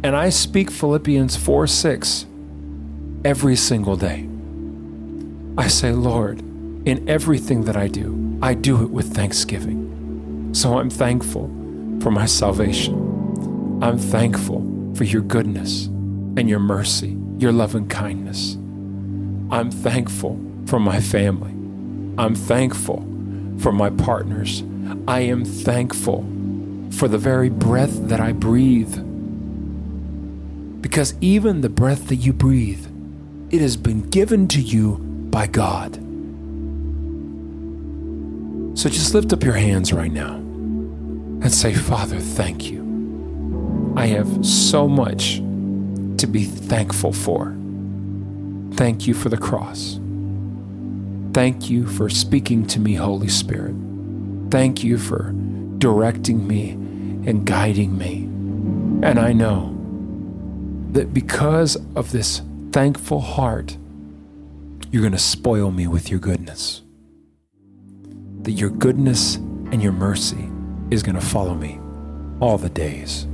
And 0.02 0.14
I 0.14 0.28
speak 0.28 0.70
Philippians 0.70 1.36
4 1.36 1.66
6 1.66 2.26
every 3.24 3.56
single 3.56 3.96
day. 3.96 4.28
I 5.56 5.68
say, 5.68 5.92
Lord, 5.92 6.40
in 6.86 7.08
everything 7.08 7.64
that 7.64 7.78
I 7.78 7.88
do, 7.88 8.38
I 8.42 8.52
do 8.52 8.82
it 8.82 8.90
with 8.90 9.14
thanksgiving. 9.14 10.50
So 10.52 10.78
I'm 10.78 10.90
thankful 10.90 11.46
for 12.02 12.10
my 12.10 12.26
salvation. 12.26 13.78
I'm 13.82 13.96
thankful 13.96 14.60
for 14.94 15.04
your 15.04 15.22
goodness 15.22 15.88
and 16.36 16.48
your 16.48 16.58
mercy, 16.58 17.16
your 17.38 17.52
love 17.52 17.74
and 17.74 17.88
kindness. 17.90 18.54
I'm 19.50 19.70
thankful 19.70 20.40
for 20.66 20.78
my 20.78 21.00
family. 21.00 21.50
I'm 22.18 22.34
thankful 22.34 23.06
for 23.58 23.72
my 23.72 23.90
partners. 23.90 24.62
I 25.08 25.20
am 25.20 25.44
thankful 25.44 26.24
for 26.90 27.08
the 27.08 27.18
very 27.18 27.48
breath 27.48 28.08
that 28.08 28.20
I 28.20 28.32
breathe. 28.32 28.94
Because 30.80 31.14
even 31.20 31.60
the 31.60 31.68
breath 31.68 32.08
that 32.08 32.16
you 32.16 32.32
breathe, 32.32 32.86
it 33.50 33.60
has 33.60 33.76
been 33.76 34.02
given 34.10 34.48
to 34.48 34.60
you 34.60 34.96
by 35.30 35.46
God. 35.46 35.94
So 38.78 38.88
just 38.88 39.14
lift 39.14 39.32
up 39.32 39.42
your 39.42 39.54
hands 39.54 39.92
right 39.92 40.12
now 40.12 40.34
and 40.34 41.52
say, 41.52 41.74
Father, 41.74 42.18
thank 42.18 42.70
you. 42.70 43.92
I 43.96 44.06
have 44.06 44.46
so 44.46 44.88
much 44.88 45.40
to 46.20 46.26
be 46.26 46.44
thankful 46.44 47.12
for. 47.12 47.56
Thank 48.74 49.06
you 49.06 49.14
for 49.14 49.28
the 49.28 49.38
cross. 49.38 49.98
Thank 51.32 51.70
you 51.70 51.86
for 51.86 52.10
speaking 52.10 52.66
to 52.68 52.80
me, 52.80 52.94
Holy 52.94 53.28
Spirit. 53.28 53.74
Thank 54.50 54.84
you 54.84 54.98
for 54.98 55.32
directing 55.78 56.46
me 56.46 56.70
and 56.70 57.46
guiding 57.46 57.96
me. 57.96 58.24
And 59.02 59.18
I 59.18 59.32
know 59.32 59.76
that 60.92 61.14
because 61.14 61.76
of 61.96 62.12
this 62.12 62.42
thankful 62.72 63.20
heart, 63.20 63.76
you're 64.90 65.02
going 65.02 65.12
to 65.12 65.18
spoil 65.18 65.70
me 65.70 65.86
with 65.86 66.10
your 66.10 66.20
goodness. 66.20 66.82
That 68.42 68.52
your 68.52 68.70
goodness 68.70 69.36
and 69.36 69.82
your 69.82 69.92
mercy 69.92 70.50
is 70.90 71.02
going 71.02 71.14
to 71.14 71.20
follow 71.20 71.54
me 71.54 71.78
all 72.40 72.58
the 72.58 72.68
days 72.68 73.24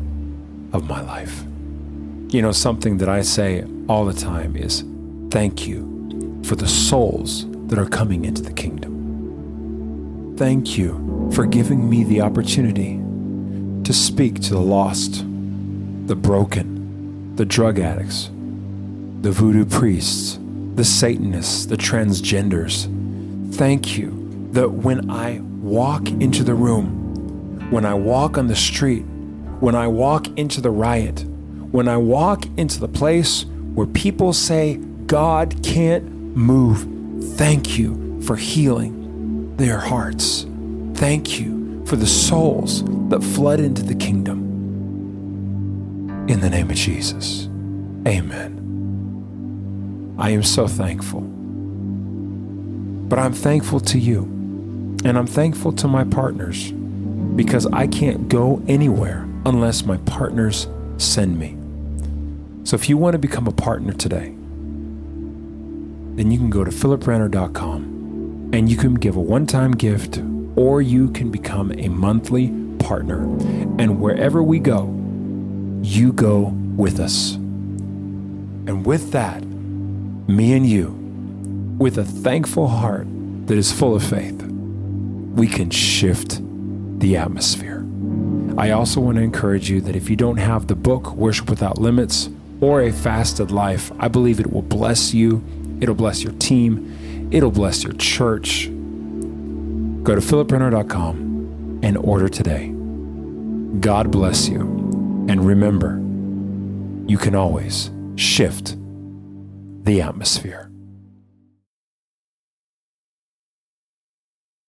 of 0.72 0.88
my 0.88 1.00
life. 1.00 1.44
You 2.28 2.42
know, 2.42 2.50
something 2.50 2.98
that 2.98 3.08
I 3.08 3.22
say 3.22 3.64
all 3.88 4.04
the 4.04 4.12
time 4.12 4.56
is 4.56 4.84
thank 5.30 5.68
you 5.68 6.42
for 6.44 6.56
the 6.56 6.66
souls 6.66 7.46
that 7.68 7.78
are 7.78 7.88
coming 7.88 8.24
into 8.24 8.42
the 8.42 8.52
kingdom. 8.52 10.34
Thank 10.36 10.76
you 10.76 11.30
for 11.32 11.46
giving 11.46 11.88
me 11.88 12.02
the 12.02 12.22
opportunity 12.22 13.00
to 13.84 13.92
speak 13.92 14.40
to 14.42 14.54
the 14.54 14.60
lost, 14.60 15.24
the 16.08 16.16
broken, 16.16 17.36
the 17.36 17.44
drug 17.44 17.78
addicts, 17.78 18.28
the 19.22 19.30
voodoo 19.30 19.64
priests, 19.64 20.40
the 20.74 20.84
Satanists, 20.84 21.66
the 21.66 21.76
transgenders. 21.76 22.86
Thank 23.54 23.96
you 23.96 24.48
that 24.50 24.72
when 24.72 25.08
I 25.10 25.38
walk 25.62 26.08
into 26.08 26.42
the 26.42 26.54
room, 26.54 27.70
when 27.70 27.84
I 27.86 27.94
walk 27.94 28.36
on 28.36 28.48
the 28.48 28.56
street, 28.56 29.04
when 29.60 29.76
I 29.76 29.86
walk 29.86 30.26
into 30.36 30.60
the 30.60 30.70
riot, 30.70 31.24
when 31.76 31.88
I 31.88 31.98
walk 31.98 32.46
into 32.56 32.80
the 32.80 32.88
place 32.88 33.44
where 33.74 33.86
people 33.86 34.32
say 34.32 34.76
God 35.06 35.62
can't 35.62 36.06
move, 36.34 36.88
Thank 37.36 37.76
you 37.76 38.22
for 38.22 38.34
healing 38.34 39.54
their 39.58 39.76
hearts. 39.76 40.46
Thank 40.94 41.38
you 41.38 41.84
for 41.84 41.96
the 41.96 42.06
souls 42.06 42.82
that 43.10 43.22
flood 43.22 43.60
into 43.60 43.82
the 43.82 43.94
kingdom. 43.94 44.38
In 46.30 46.40
the 46.40 46.48
name 46.48 46.70
of 46.70 46.76
Jesus, 46.76 47.44
amen. 48.08 48.54
I 50.18 50.30
am 50.30 50.44
so 50.44 50.66
thankful. 50.66 51.20
But 51.20 53.18
I'm 53.18 53.34
thankful 53.34 53.80
to 53.80 53.98
you, 53.98 54.22
and 55.04 55.18
I'm 55.18 55.26
thankful 55.26 55.72
to 55.74 55.88
my 55.88 56.04
partners 56.04 56.72
because 56.72 57.66
I 57.66 57.86
can't 57.86 58.30
go 58.30 58.62
anywhere 58.66 59.28
unless 59.44 59.84
my 59.84 59.98
partners 59.98 60.68
send 60.96 61.38
me. 61.38 61.55
So 62.66 62.74
if 62.74 62.88
you 62.88 62.96
want 62.96 63.12
to 63.12 63.18
become 63.20 63.46
a 63.46 63.52
partner 63.52 63.92
today, 63.92 64.34
then 66.16 66.32
you 66.32 66.36
can 66.36 66.50
go 66.50 66.64
to 66.64 66.70
philiprenner.com 66.72 68.50
and 68.52 68.68
you 68.68 68.76
can 68.76 68.94
give 68.94 69.14
a 69.14 69.20
one 69.20 69.46
time 69.46 69.70
gift 69.70 70.18
or 70.56 70.82
you 70.82 71.12
can 71.12 71.30
become 71.30 71.70
a 71.78 71.86
monthly 71.86 72.48
partner. 72.80 73.22
And 73.78 74.00
wherever 74.00 74.42
we 74.42 74.58
go, 74.58 74.86
you 75.80 76.12
go 76.12 76.46
with 76.76 76.98
us. 76.98 77.34
And 77.34 78.84
with 78.84 79.12
that, 79.12 79.44
me 79.44 80.52
and 80.54 80.68
you, 80.68 80.88
with 81.78 81.98
a 81.98 82.04
thankful 82.04 82.66
heart 82.66 83.06
that 83.46 83.56
is 83.56 83.70
full 83.70 83.94
of 83.94 84.02
faith, 84.02 84.42
we 84.42 85.46
can 85.46 85.70
shift 85.70 86.40
the 86.98 87.16
atmosphere. 87.16 87.86
I 88.58 88.70
also 88.72 89.00
want 89.00 89.18
to 89.18 89.22
encourage 89.22 89.70
you 89.70 89.80
that 89.82 89.94
if 89.94 90.10
you 90.10 90.16
don't 90.16 90.38
have 90.38 90.66
the 90.66 90.74
book, 90.74 91.12
Worship 91.12 91.48
Without 91.48 91.78
Limits, 91.78 92.28
or 92.60 92.82
a 92.82 92.92
fasted 92.92 93.50
life, 93.50 93.92
I 93.98 94.08
believe 94.08 94.40
it 94.40 94.52
will 94.52 94.62
bless 94.62 95.12
you 95.14 95.42
It'll 95.80 95.94
bless 95.94 96.22
your 96.22 96.32
team. 96.34 97.28
It'll 97.30 97.50
bless 97.50 97.84
your 97.84 97.92
church. 97.94 98.66
Go 98.66 100.14
to 100.14 100.20
philiprenner.com 100.20 101.80
and 101.82 101.96
order 101.98 102.28
today. 102.28 102.72
God 103.80 104.10
bless 104.10 104.48
you. 104.48 104.60
And 105.28 105.44
remember, 105.44 105.96
you 107.10 107.18
can 107.18 107.34
always 107.34 107.90
shift 108.14 108.76
the 109.84 110.00
atmosphere. 110.00 110.65